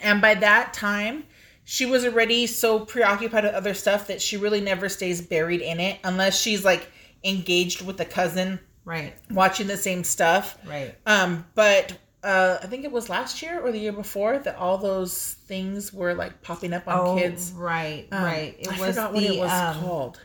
[0.00, 1.24] and by that time,
[1.64, 5.78] she was already so preoccupied with other stuff that she really never stays buried in
[5.78, 6.90] it unless she's like
[7.22, 9.14] engaged with a cousin Right.
[9.30, 10.58] watching the same stuff.
[10.66, 10.94] Right.
[11.06, 11.92] Um, but
[12.22, 15.92] uh, I think it was last year or the year before that all those things
[15.92, 17.52] were like popping up on oh, kids.
[17.52, 18.06] right.
[18.12, 18.56] Um, right.
[18.58, 20.20] It I was forgot the what it was um, called.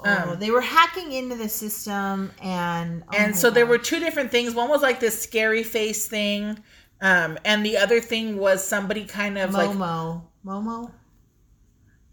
[0.00, 4.00] oh, Um, they were hacking into the system and oh and so there were two
[4.00, 4.54] different things.
[4.54, 6.58] One was like this scary face thing,
[7.00, 10.22] um, and the other thing was somebody kind of like Momo.
[10.44, 10.90] Momo?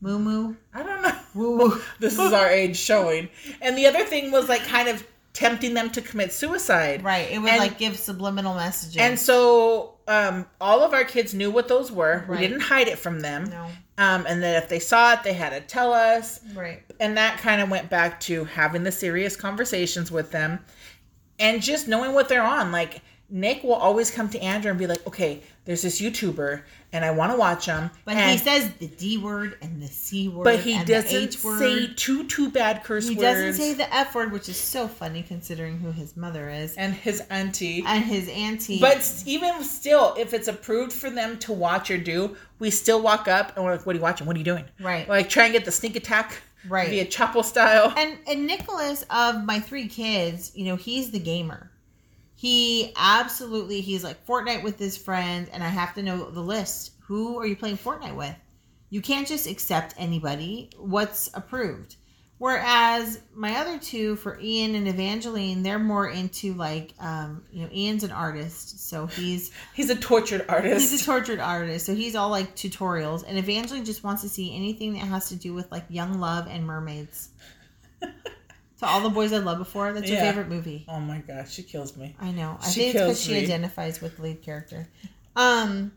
[0.02, 0.56] Moo Moo?
[0.74, 1.16] I don't know.
[1.36, 1.82] Woo.
[2.00, 3.30] this is our age showing.
[3.62, 7.04] And the other thing was like kind of tempting them to commit suicide.
[7.04, 7.30] Right.
[7.32, 8.98] It would And- like give subliminal messages.
[8.98, 12.26] And so um, all of our kids knew what those were.
[12.28, 12.40] Right.
[12.42, 13.46] We didn't hide it from them.
[13.50, 13.68] no.
[13.98, 16.40] Um, and that if they saw it, they had to tell us.
[16.56, 16.82] Right.
[17.00, 20.60] And that kind of went back to having the serious conversations with them
[21.38, 22.72] and just knowing what they're on.
[22.72, 23.02] Like,
[23.32, 26.62] Nick will always come to Andrea and be like, okay, there's this YouTuber
[26.94, 27.90] and I want to watch him.
[28.04, 30.44] But and, he says the D word and the C word.
[30.44, 31.60] but he and doesn't H word.
[31.60, 33.22] say two, two bad curse He words.
[33.22, 36.76] He doesn't say the F word, which is so funny considering who his mother is
[36.76, 37.84] and his auntie.
[37.88, 38.80] and his auntie.
[38.80, 43.28] But even still, if it's approved for them to watch or do, we still walk
[43.30, 44.28] up and we're like, "What are you watching?
[44.28, 45.08] What are you doing?" Right.
[45.08, 46.90] Like try and get the sneak attack, Right.
[46.90, 47.94] Via Chapo style.
[47.98, 51.71] and and Nicholas of my three kids, you know, he's the gamer.
[52.42, 56.94] He absolutely he's like Fortnite with his friends, and I have to know the list.
[57.02, 58.34] Who are you playing Fortnite with?
[58.90, 60.72] You can't just accept anybody.
[60.80, 61.98] What's approved?
[62.40, 67.70] Whereas my other two, for Ian and Evangeline, they're more into like, um, you know,
[67.72, 70.90] Ian's an artist, so he's He's a tortured artist.
[70.90, 73.24] He's a tortured artist, so he's all like tutorials.
[73.28, 76.48] And Evangeline just wants to see anything that has to do with like young love
[76.50, 77.30] and mermaids.
[78.82, 80.28] to all the boys I loved before, that's your Yeah.
[80.32, 80.86] favorite movie.
[80.90, 82.16] oh my gosh, she kills me.
[82.20, 82.58] I know.
[82.62, 84.90] I She think it's because she identifies with the lead character.
[85.36, 85.94] Um,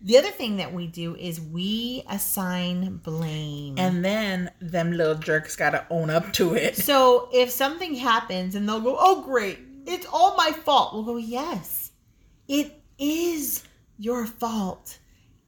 [0.00, 3.76] the other thing that we do is we assign blame.
[3.78, 6.76] And then them little jerks gotta own up to it.
[6.76, 11.16] So if something happens and they'll go, "Oh great, it's all my fault." We'll go,
[11.16, 11.90] "Yes.
[12.48, 13.62] It is
[13.98, 14.98] your fault."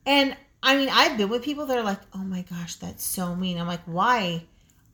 [0.06, 3.36] And I mean, I've been with people that are like, "Oh my gosh, that's so
[3.36, 4.44] mean." I'm like, "Why?"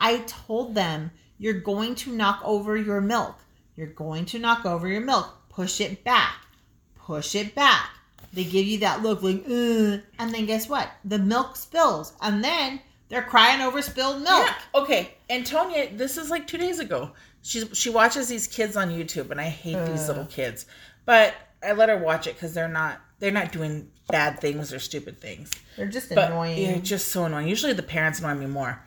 [0.01, 3.35] I told them, you're going to knock over your milk.
[3.75, 5.29] You're going to knock over your milk.
[5.49, 6.37] Push it back.
[6.97, 7.91] Push it back.
[8.33, 10.01] They give you that look like, Ugh.
[10.21, 10.89] and then guess what?
[11.05, 12.13] The milk spills.
[12.23, 14.47] And then they're crying over spilled milk.
[14.47, 14.55] Yeah.
[14.83, 15.15] Okay.
[15.29, 17.11] Antonia, this is like two days ago.
[17.43, 20.13] She's she watches these kids on YouTube, and I hate these uh.
[20.13, 20.67] little kids.
[21.05, 24.79] But I let her watch it because they're not they're not doing bad things or
[24.79, 25.51] stupid things.
[25.77, 26.63] They're just But annoying.
[26.63, 27.49] yeah, just so annoying.
[27.49, 28.81] Usually the parents annoy me more.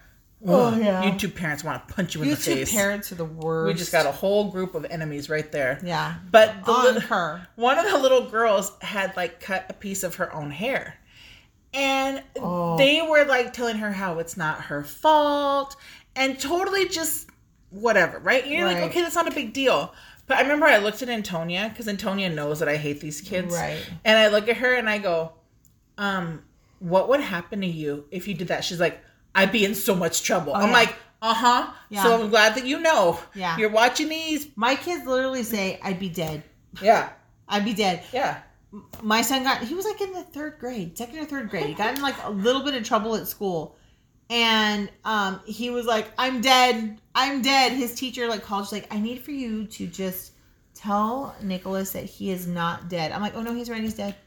[0.47, 1.03] Oh, yeah.
[1.03, 2.71] YouTube parents want to punch you in the YouTube face.
[2.73, 3.67] parents are the worst.
[3.67, 5.79] we just got a whole group of enemies right there.
[5.83, 6.15] yeah.
[6.31, 7.47] But the on little, her.
[7.55, 10.95] one of the little girls had like cut a piece of her own hair.
[11.73, 12.77] And Oh.
[12.77, 15.75] they were like telling her how it's not her fault
[16.15, 17.29] and totally just
[17.71, 18.45] whatever, right?
[18.47, 18.75] You're Right.
[18.81, 19.93] like, okay, that's not a big deal.
[20.27, 23.53] But I remember I looked at Antonia because Antonia knows that I hate these kids.
[23.53, 23.77] Right.
[24.03, 25.33] And I look at her and I go,
[25.97, 26.43] um,
[26.79, 28.63] what would happen to you if you did that?
[28.63, 29.01] She's like,
[29.35, 30.55] I'd be in so much trouble.
[30.55, 30.73] I'm Oh, yeah.
[30.73, 31.71] like, uh huh.
[31.89, 32.03] Yeah.
[32.03, 33.19] So I'm glad that you know.
[33.35, 33.57] Yeah.
[33.57, 34.47] You're watching these.
[34.55, 36.43] My kids literally say, I'd be dead.
[36.81, 37.09] Yeah.
[37.47, 38.03] I'd be dead.
[38.11, 38.39] Yeah.
[39.01, 41.67] My son got, he was like in the third grade, second or third grade.
[41.67, 43.75] He got in like a little bit of trouble at school.
[44.29, 46.99] And um, he was like, I'm dead.
[47.13, 47.73] I'm dead.
[47.73, 50.31] His teacher like called, she's like, I need for you to just
[50.73, 53.11] tell Nicholas that he is not dead.
[53.11, 53.81] I'm like, oh no, he's right.
[53.81, 54.15] He's dead.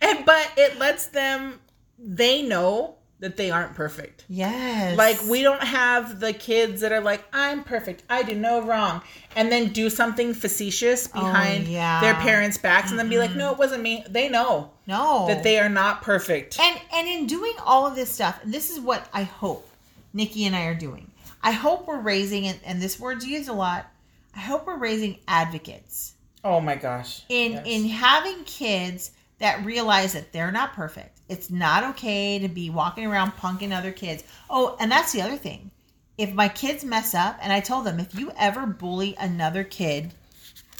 [0.00, 1.58] And but it lets them
[1.98, 4.24] they know that they aren't perfect.
[4.28, 4.96] Yes.
[4.96, 9.00] Like we don't have the kids that are like, I'm perfect, I do no wrong,
[9.34, 12.00] and then do something facetious oh, behind Oh, yeah.
[12.02, 13.38] their parents' backs and then be like, mm-hmm.
[13.38, 14.04] No, it wasn't me.
[14.08, 15.26] They know no.
[15.28, 16.60] that they are not perfect.
[16.60, 19.66] And and in doing all of this stuff, this is what I hope
[20.12, 21.10] Nikki and I are doing.
[21.42, 23.86] I hope we're raising and, and this word's used a lot.
[24.34, 26.12] I hope we're raising advocates
[26.44, 27.22] Oh my gosh.
[27.30, 27.62] in Yes.
[27.66, 31.15] in having kids that realize that they're not perfect.
[31.28, 34.24] It's not okay to be walking around punking other kids.
[34.48, 35.70] Oh, and that's the other thing.
[36.18, 40.14] If my kids mess up, and I told them if you ever bully another kid,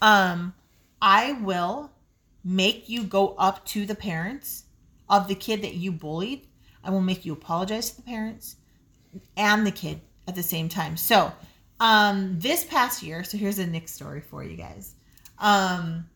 [0.01, 0.55] um,
[1.03, 1.91] I will
[2.45, 4.65] make you go up to the parents
[5.09, 6.47] of the kid that you bullied.
[6.83, 8.57] I will make you apologize to the parents
[9.37, 10.97] and the kid at the same time.
[10.97, 11.33] So,
[11.81, 14.95] um, this past year, so here's a Nick story for you guys.
[15.39, 16.09] Um,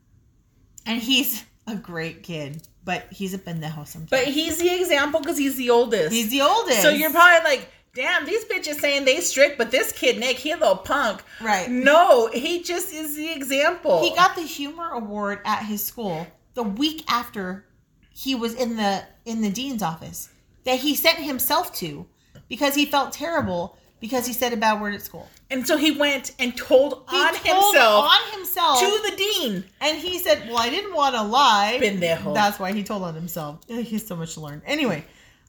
[0.87, 4.11] and he's a great kid, but he's a pendejo sometimes.
[4.11, 6.13] But he's the example because he's the oldest.
[6.13, 6.83] he's the oldest.
[6.83, 10.53] so you're probably like, damn, these bitches saying they strict, but this kid, Nick, he
[10.53, 11.23] a little punk.
[11.41, 11.71] right.
[11.71, 14.03] No, he just is the example.
[14.03, 17.67] He got the humor award at his school the week after
[18.11, 20.31] he was in the in the dean's office
[20.65, 22.07] that he sent himself to
[22.49, 25.29] because he felt terrible because he said a bad word at school.
[25.51, 29.65] And so he went and told He on told himself on himself to the dean.
[29.81, 32.35] and he said, "Well, I didn't want to lie." Pendejo.
[32.35, 33.61] That's why he told on himself.
[33.69, 34.63] He has so much to learn.
[34.65, 35.05] Anyway,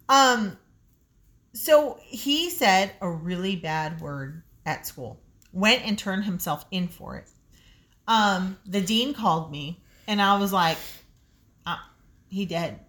[0.09, 0.57] um,
[1.53, 5.19] so he said a really bad word at school.
[5.53, 7.29] Went and turned himself in for it.
[8.07, 10.77] Um, the dean called me, and I was like,
[11.65, 11.77] uh,
[12.27, 12.79] "He did."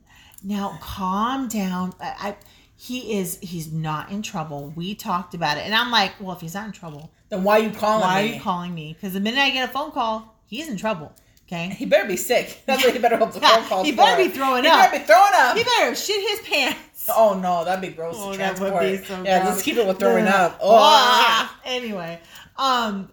[0.45, 1.95] Now calm down.
[2.01, 2.37] I, I
[2.83, 4.73] he is he's not in trouble.
[4.75, 7.61] We talked about it, and I'm like, "Well, if he's not in trouble, Then why
[7.61, 8.31] are you calling why me?
[8.31, 11.13] are you calling me?" Because the minute I get a phone call, he's in trouble.
[11.47, 11.69] Okay.
[11.69, 12.63] He better be sick.
[12.67, 14.29] That's what he better hope the phone calls he better for.
[14.29, 14.91] be throwing he up.
[14.91, 15.57] better be throwing up.
[15.57, 17.09] He better shit his pants.
[17.15, 19.51] oh no, that'd be gross Oh, to that would be so yeah, gross.
[19.53, 20.59] let's keep it with throwing up.
[20.63, 21.61] Oh, Ah.
[21.65, 22.19] Anyway,
[22.57, 23.11] um,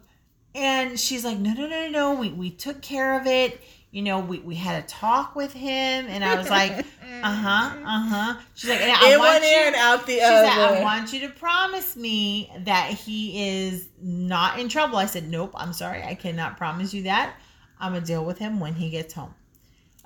[0.56, 2.14] and she's like, no, no, no, no, no.
[2.20, 3.62] We we took care of it.
[3.92, 6.84] You know, we, we had a talk with him, and I was like, uh
[7.24, 8.40] huh, uh huh.
[8.54, 9.74] She's like, I in want you.
[9.82, 10.44] out the She's other.
[10.46, 14.98] like, I want you to promise me that he is not in trouble.
[14.98, 16.04] I said, Nope, I'm sorry.
[16.04, 17.36] I cannot promise you that.
[17.80, 19.34] I'm going to deal with him when he gets home.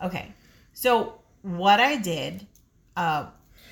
[0.01, 0.31] Okay.
[0.73, 2.47] So, what I did
[2.95, 3.27] uh,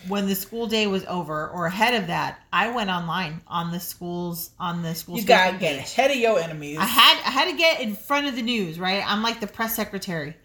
[0.07, 3.79] when the school day was over or ahead of that, I went online on the
[3.79, 5.87] schools, on the school you gotta get page.
[5.93, 6.77] ahead of your enemies.
[6.79, 9.03] I had I had to get in front of the news, right?
[9.05, 10.35] I'm like the press secretary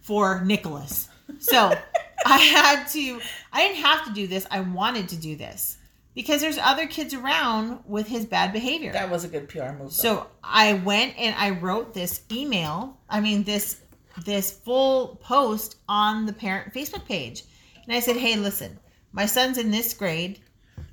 [0.00, 1.08] for Nicholas.
[1.40, 1.72] So
[2.26, 3.20] I had to
[3.52, 4.46] I didn't have to do this.
[4.50, 5.78] I wanted to do this
[6.14, 8.92] because there's other kids around with his bad behavior.
[8.92, 9.78] that was a good PR move.
[9.78, 9.88] though.
[9.88, 12.98] So I went and I wrote this email.
[13.08, 13.80] I mean this
[14.24, 17.44] this full post on the parent Facebook page.
[17.84, 18.78] And I said, "Hey, listen.
[19.12, 20.40] My son's in this grade.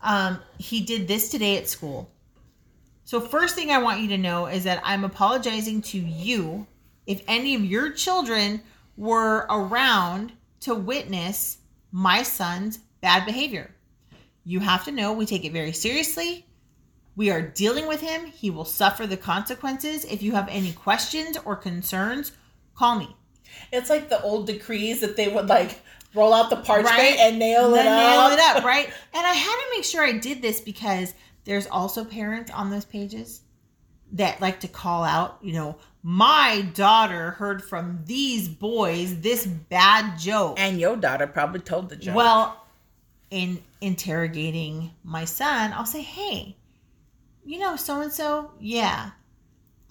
[0.01, 2.11] Um, he did this today at school.
[3.05, 6.67] So first thing I want you to know is that I'm apologizing to you
[7.07, 8.61] if any of your children
[8.97, 11.57] were around to witness
[11.91, 13.71] my son's bad behavior.
[14.43, 16.45] You have to know we take it very seriously.
[17.15, 18.25] We are dealing with him.
[18.27, 20.05] He will suffer the consequences.
[20.05, 22.31] If you have any questions or concerns,
[22.75, 23.15] call me.
[23.71, 25.81] It's like the old decrees that they would like
[26.13, 27.17] roll out the parchment Right.
[27.19, 27.85] and nail it up.
[27.85, 28.87] nail it up, right?
[29.13, 31.13] And I had to make sure I did this because
[31.45, 33.41] there's also parents on those pages
[34.13, 40.17] that like to call out, you know, my daughter heard from these boys this bad
[40.17, 40.59] joke.
[40.59, 42.15] And your daughter probably told the joke.
[42.15, 42.65] Well,
[43.29, 46.55] in interrogating my son, I'll say, "Hey,
[47.45, 48.51] you know so and so?
[48.59, 49.11] Yeah.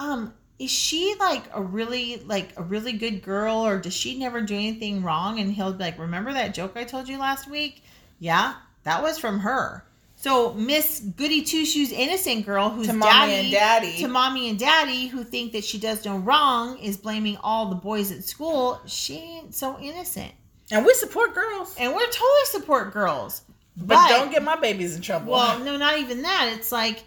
[0.01, 4.41] Um, is she like a really like a really good girl or does she never
[4.41, 7.83] do anything wrong?" And he'll be like, "Remember that joke I told you last week?
[8.19, 8.55] Yeah,
[8.85, 9.85] that was from her."
[10.17, 13.99] So Miss Goody Two Shoes innocent girl who's To mommy daddy, and daddy.
[13.99, 17.77] to mommy and daddy who think that she does no wrong is blaming all the
[17.77, 18.81] boys at school.
[18.87, 20.33] She ain't so innocent.
[20.73, 21.75] and we support girls.
[21.79, 23.43] And we're totally support girls.
[23.77, 25.33] But, don't get my babies in trouble.
[25.35, 26.53] Well, no, not even that.
[26.57, 27.05] It's like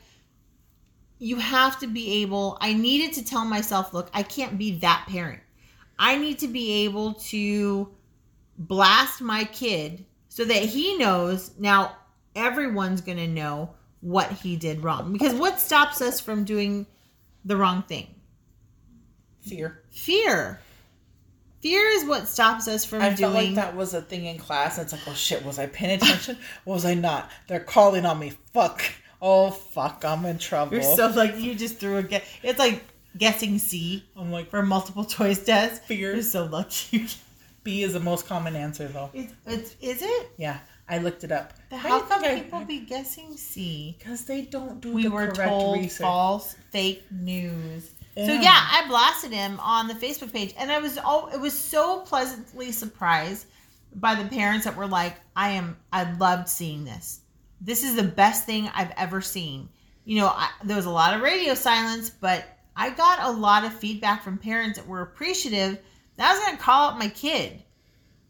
[1.21, 2.57] you have to be able.
[2.59, 5.39] I needed to tell myself, look, I can't be that parent.
[5.99, 7.89] I need to be able to
[8.57, 11.95] blast my kid so that he knows now
[12.35, 13.69] everyone's going to know
[13.99, 15.13] what he did wrong.
[15.13, 16.87] Because what stops us from doing
[17.45, 18.07] the wrong thing?
[19.41, 19.81] fear.
[19.91, 20.59] Fear.
[21.61, 24.37] Fear is what stops us from I doing felt like that was a thing in
[24.39, 24.79] class.
[24.79, 26.37] It's like, oh shit, was I paying attention?
[26.65, 27.29] was I not?
[27.47, 28.33] They're calling on me.
[28.53, 28.81] Fuck.
[29.21, 30.73] Oh fuck, I'm in trouble.
[30.73, 32.23] You're so like you just threw a guess.
[32.41, 32.83] It's like
[33.17, 35.83] guessing C I'm like, for multiple choice test.
[35.83, 36.13] Fear.
[36.13, 37.07] You're so lucky.
[37.63, 39.11] B is the most common answer though.
[39.13, 40.31] it's, it's is it?
[40.37, 40.57] Yeah,
[40.89, 41.53] I looked it up.
[41.71, 43.95] How come people be guessing C?
[43.99, 46.01] Because they don't do We the were told research.
[46.01, 47.91] false, fake news.
[48.17, 51.57] So yeah, I blasted him on the Facebook page, and I was all it was
[51.57, 53.45] so pleasantly surprised
[53.95, 57.20] by the parents that were like, "I am, I loved seeing this.
[57.61, 59.69] This is the best thing I've ever seen."
[60.03, 62.43] You know, I, there was a lot of radio silence, but
[62.75, 65.77] I got a lot of feedback from parents that were appreciative.
[66.17, 67.61] That I was going to call out my kid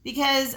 [0.03, 0.55] because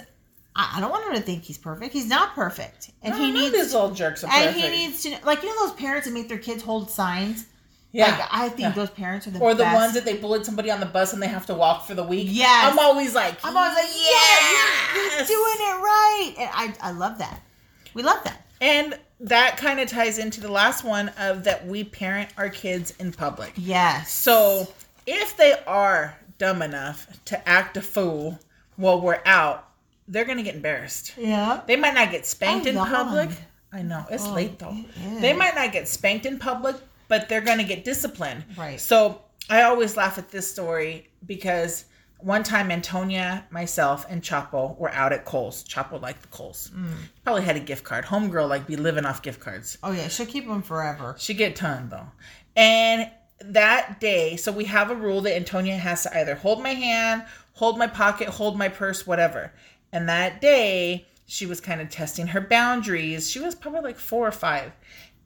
[0.55, 1.93] I, I don't want him to think he's perfect.
[1.93, 4.57] He's not perfect, and No, he needs these old jerks and perfect.
[4.57, 7.45] he needs to know, like you know those parents that make their kids hold signs.
[7.91, 8.05] yeah.
[8.17, 8.69] Like, I think yeah.
[8.71, 9.75] those parents are the or the best.
[9.75, 12.03] ones that they bullied somebody on the bus and they have to walk for the
[12.03, 12.27] week.
[12.29, 15.27] Yeah, I'm always like, I'm always like, yeah, Yes.
[15.27, 17.41] doing it right, and I I love that.
[17.93, 18.44] We love that.
[18.61, 22.91] And that kind of ties into the last one of that we parent our kids
[22.99, 23.53] in public.
[23.55, 24.11] Yes.
[24.11, 24.67] So
[25.05, 28.39] if they are dumb enough to act a fool
[28.75, 29.69] while we're out,
[30.07, 31.13] they're gonna get embarrassed.
[31.17, 31.61] yeah.
[31.65, 32.89] They might not get spanked Oh, in God.
[32.89, 33.29] public.
[33.71, 34.75] I know it's Oh, late though.
[34.95, 36.75] it They might not get spanked in public,
[37.07, 38.43] but they're gonna get disciplined.
[38.57, 38.79] Right.
[38.79, 41.85] So I always laugh at this story because
[42.19, 45.63] one time Antonia, myself, and Chapo were out at Kohl's.
[45.63, 46.71] Chapo liked the Kohl's.
[46.75, 46.93] Mm.
[47.23, 48.05] Probably had a gift card.
[48.05, 49.77] Homegirl like be living off gift cards.
[49.83, 51.15] Oh yeah, she'll keep them forever.
[51.17, 52.07] She get ton though.
[52.55, 53.09] And
[53.39, 57.23] that day, so we have a rule that Antonia has to either hold my hand,
[57.53, 59.53] hold my pocket, hold my purse, whatever.
[59.91, 63.29] And that day, she was kind of testing her boundaries.
[63.29, 64.71] She was probably like four or five.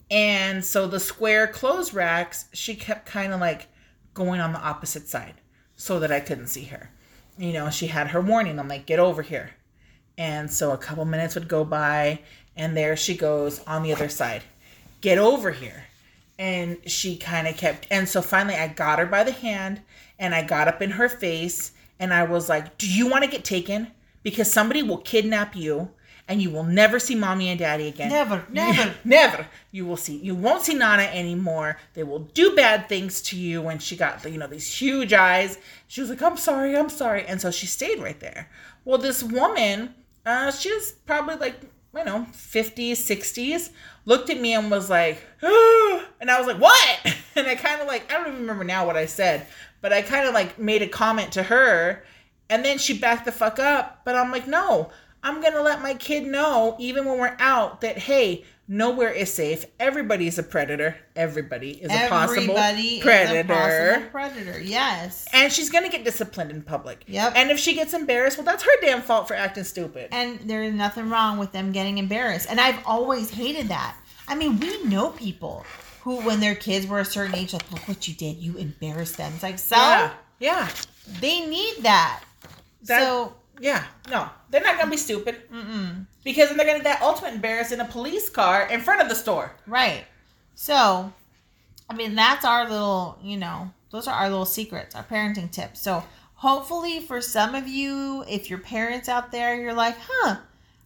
[0.09, 3.67] And so the square clothes racks, she kept kind of like
[4.13, 5.35] going on the opposite side
[5.79, 6.91] so that I couldn't see her.
[7.37, 8.59] You know, she had her warning.
[8.59, 9.51] I'm like, get over here.
[10.17, 12.19] And so a couple minutes would go by,
[12.57, 14.43] and there she goes on the other side.
[14.99, 15.85] Get over here.
[16.37, 19.81] And she kind of kept, and so finally I got her by the hand
[20.17, 23.29] and I got up in her face and I was like, Do you want to
[23.29, 23.87] get taken?
[24.23, 25.89] Because somebody will kidnap you
[26.29, 28.09] and you will never see mommy and daddy again.
[28.09, 28.93] Never, never.
[29.03, 29.47] never.
[29.71, 30.15] You will see.
[30.17, 31.77] You won't see Nana anymore.
[31.95, 33.63] They will do bad things to you.
[33.63, 35.57] When she got, the, you know, these huge eyes,
[35.87, 38.47] she was like, "I'm sorry, I'm sorry," and so she stayed right there.
[38.85, 41.59] Well, this woman, uh, she was probably like,
[41.95, 43.71] you know, 50s, 60s,
[44.05, 47.87] looked at me and was like, and I was like, "What?" And I kind of
[47.87, 49.47] like, I don't even remember now what I said,
[49.81, 52.03] but I kind of like made a comment to her,
[52.49, 54.01] and then she backed the fuck up.
[54.05, 54.91] But I'm like, no.
[55.23, 59.65] I'm gonna let my kid know, even when we're out, that hey, nowhere is safe.
[59.79, 60.95] Everybody's a predator.
[61.15, 63.39] Everybody is a possible Everybody predator.
[63.39, 63.43] a
[63.97, 64.59] possible predator.
[64.61, 65.27] Yes.
[65.33, 67.03] and she's gonna get disciplined in public.
[67.07, 67.33] Yep.
[67.35, 70.09] And if she gets embarrassed, well, that's her damn fault for acting stupid.
[70.11, 72.47] And there's nothing wrong with them getting embarrassed.
[72.49, 73.95] And I've always hated that.
[74.27, 75.65] I mean, we know people
[76.01, 78.37] who, when their kids were a certain age, like, look what you did.
[78.37, 79.33] You embarrassed them.
[79.33, 80.69] It's like, so yeah, yeah,
[81.19, 82.23] they need that.
[82.83, 83.83] That- so, yeah.
[84.09, 85.41] No, they're not gonna be stupid.
[85.51, 86.05] Mm-mm.
[86.23, 89.51] Because they're gonna get ultimate embarrassed in a police car in front of the store.
[89.67, 90.05] right.
[90.55, 91.13] So,
[91.89, 95.81] I mean, that's our little, you know, those are our little secrets, our parenting tips.
[95.81, 96.03] So,
[96.35, 100.35] hopefully, for some of you, if your parents out there, you're like, huh,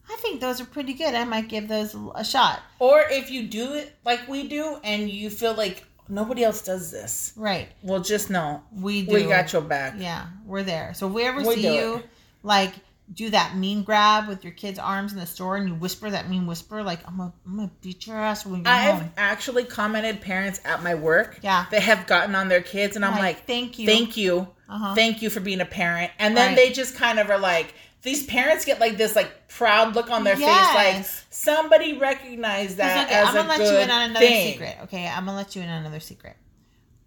[0.09, 1.15] I think those are pretty good.
[1.15, 2.61] I might give those a shot.
[2.79, 6.91] Or if you do it like we do and you feel like nobody else does
[6.91, 7.33] this.
[7.35, 7.69] Right.
[7.81, 9.13] Well, just know We do.
[9.15, 9.95] we got your back.
[9.97, 10.93] Yeah, we're there.
[10.93, 12.09] So if we ever We see you, it.
[12.43, 12.73] Like,
[13.13, 16.29] do that mean grab with your kid's arms in the store and you whisper that
[16.29, 19.11] mean whisper, like, I'm gonna, I'm gonna beat your ass when you get I've home.
[19.17, 21.65] actually commented parents at my work Yeah.
[21.71, 23.85] that have gotten on their kids, and I'm like, thank you.
[23.85, 24.95] thank you, Uh-huh.
[24.95, 26.11] thank you for being a parent.
[26.17, 26.55] And then Right.
[26.55, 27.73] they just kind of are like,
[28.03, 33.07] these parents get like this like proud look on their face, like somebody recognized that
[33.07, 34.51] okay, I'm gonna let you in on another thing.
[34.53, 34.77] secret.
[34.83, 36.35] Okay, I'm gonna let you in on another secret.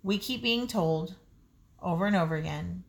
[0.02, 1.14] We keep being told
[1.82, 2.84] over and over again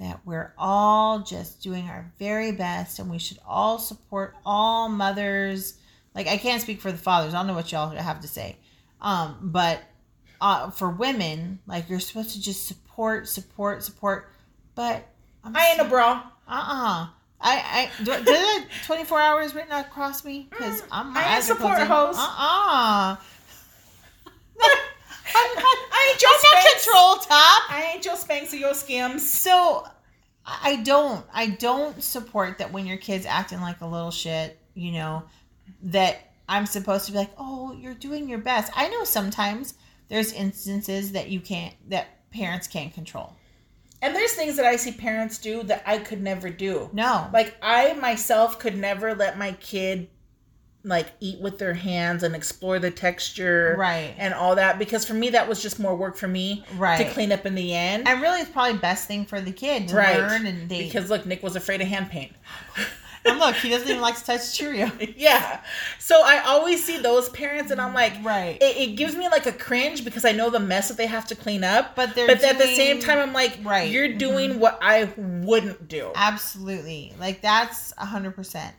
[0.00, 5.74] that we're all just doing our very best and we should all support all mothers.
[6.14, 7.34] Like I can't speak for the fathers.
[7.34, 8.56] I don't know what y'all have to say.
[9.00, 9.80] Um, but
[10.40, 14.32] uh, for women, like you're supposed to just support, support, support.
[14.74, 15.06] But
[15.44, 16.22] I'm I ain't a bra.
[16.48, 17.06] uh uh
[17.42, 21.78] I I do the 24 hours written across me because I'm my I ain't support
[21.78, 22.16] hoes.
[22.18, 23.16] Uh uh
[25.34, 26.84] I'm I ain't your Spanx.
[26.84, 27.62] control top.
[27.70, 29.28] I ain't your Spanx or your skims.
[29.28, 29.86] So
[30.44, 34.92] I don't I don't support that when your kid's acting like a little shit, you
[34.92, 35.24] know,
[35.82, 39.74] that I'm supposed to be like, "Oh, you're doing your best." I know sometimes
[40.08, 43.34] there's instances that you can't that parents can't control.
[44.02, 46.88] And there's things that I see parents do that I could never do.
[46.92, 47.28] No.
[47.32, 50.08] Like I myself could never let my kid
[50.82, 54.14] like eat with their hands and explore the texture Right.
[54.16, 56.96] and all that because for me that was just more work for me Right.
[57.06, 58.08] to clean up in the end.
[58.08, 60.16] and really it's probably best thing for the kid to right.
[60.18, 62.32] learn and they because look, Nick was afraid of hand paint.
[63.22, 64.90] And look, he doesn't even like to touch Cheerio.
[65.16, 65.60] yeah.
[65.98, 68.56] So I always see those parents and I'm like Right.
[68.62, 71.26] it, it gives me like a cringe because I know the mess that they have
[71.26, 71.94] to clean up.
[71.94, 73.84] But they're but at the same time I'm like, Right.
[73.84, 73.92] Mm-hmm.
[73.92, 76.12] you're doing what I wouldn't do.
[76.14, 77.12] Absolutely.
[77.20, 78.74] Like that's a hundred percent.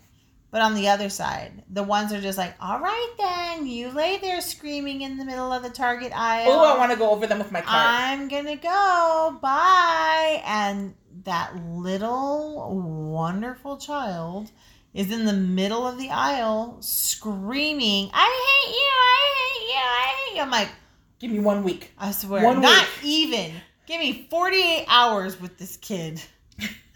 [0.52, 4.18] But on the other side, the ones are just like, all right then, you lay
[4.18, 6.52] there screaming in the middle of the Target aisle.
[6.52, 7.88] Oh, I want to go over them with my cart.
[7.88, 9.38] I'm gonna go.
[9.42, 10.42] Bye.
[10.46, 10.94] And
[11.24, 12.76] that little
[13.12, 14.52] wonderful child
[14.94, 18.26] is in the middle of the aisle screaming, I
[18.66, 20.42] hate you, I hate you, I hate you.
[20.42, 20.70] I'm like,
[21.20, 21.92] Give me one week.
[22.00, 23.06] I swear, One not week.
[23.06, 23.52] even.
[23.86, 26.20] Give me 48 hours with this kid.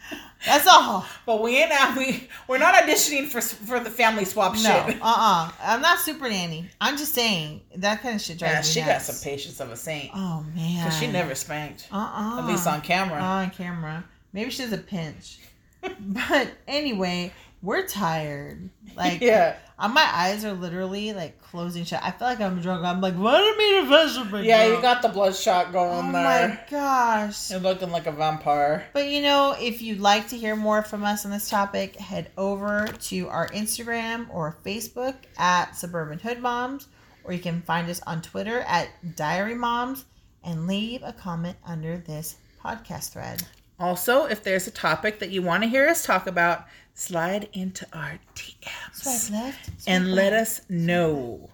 [0.45, 1.05] That's all.
[1.25, 1.97] But we ain't out.
[1.97, 5.01] We we're not auditioning for for the family swap No, shit.
[5.01, 5.51] uh, uh-uh.
[5.61, 6.69] I'm not super nanny.
[6.79, 9.71] I'm just saying that kind of shit drives Yeah, me she got some patience of
[9.71, 10.11] a saint.
[10.13, 13.19] Oh man, Cause she never spanked, Uh, uh at least on camera.
[13.19, 14.03] on camera.
[14.33, 15.39] Maybe she has a pinch.
[15.99, 17.31] but anyway,
[17.61, 18.69] we're tired.
[18.95, 22.01] Like, yeah, uh, my eyes are literally like closing shut.
[22.01, 22.85] I feel like I'm drunk.
[22.85, 24.41] I'm like, what me to vegetable?
[24.41, 26.45] yeah, you got the bloodshot going there.
[26.45, 27.51] Oh my gosh.
[27.51, 28.85] You're looking like a vampire.
[28.93, 32.31] But you know, if you'd like to hear more from us on this topic, head
[32.37, 36.87] over to our Instagram or Facebook at Suburban Hood Moms,
[37.25, 40.05] or you can find us on Twitter at Diary Moms
[40.43, 43.43] and leave a comment under this podcast thread.
[43.77, 46.65] Also, if there's a topic that you want to hear us talk about,
[46.95, 50.41] slide into our DMs Swipe left swipe and let right.
[50.41, 51.49] us know.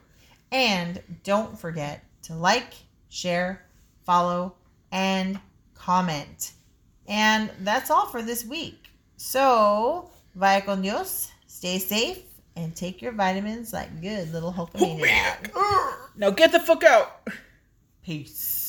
[0.52, 2.74] And don't forget to like,
[3.10, 3.66] share,
[4.06, 4.56] follow,
[4.92, 5.40] and
[5.74, 6.54] comment.
[7.08, 8.90] And that's all for this week.
[9.18, 12.24] So, vaya con Dios, stay safe,
[12.56, 15.52] and take your vitamins like good little Hulkamania.
[16.16, 17.28] Now get the fuck out.
[18.04, 18.61] Peace.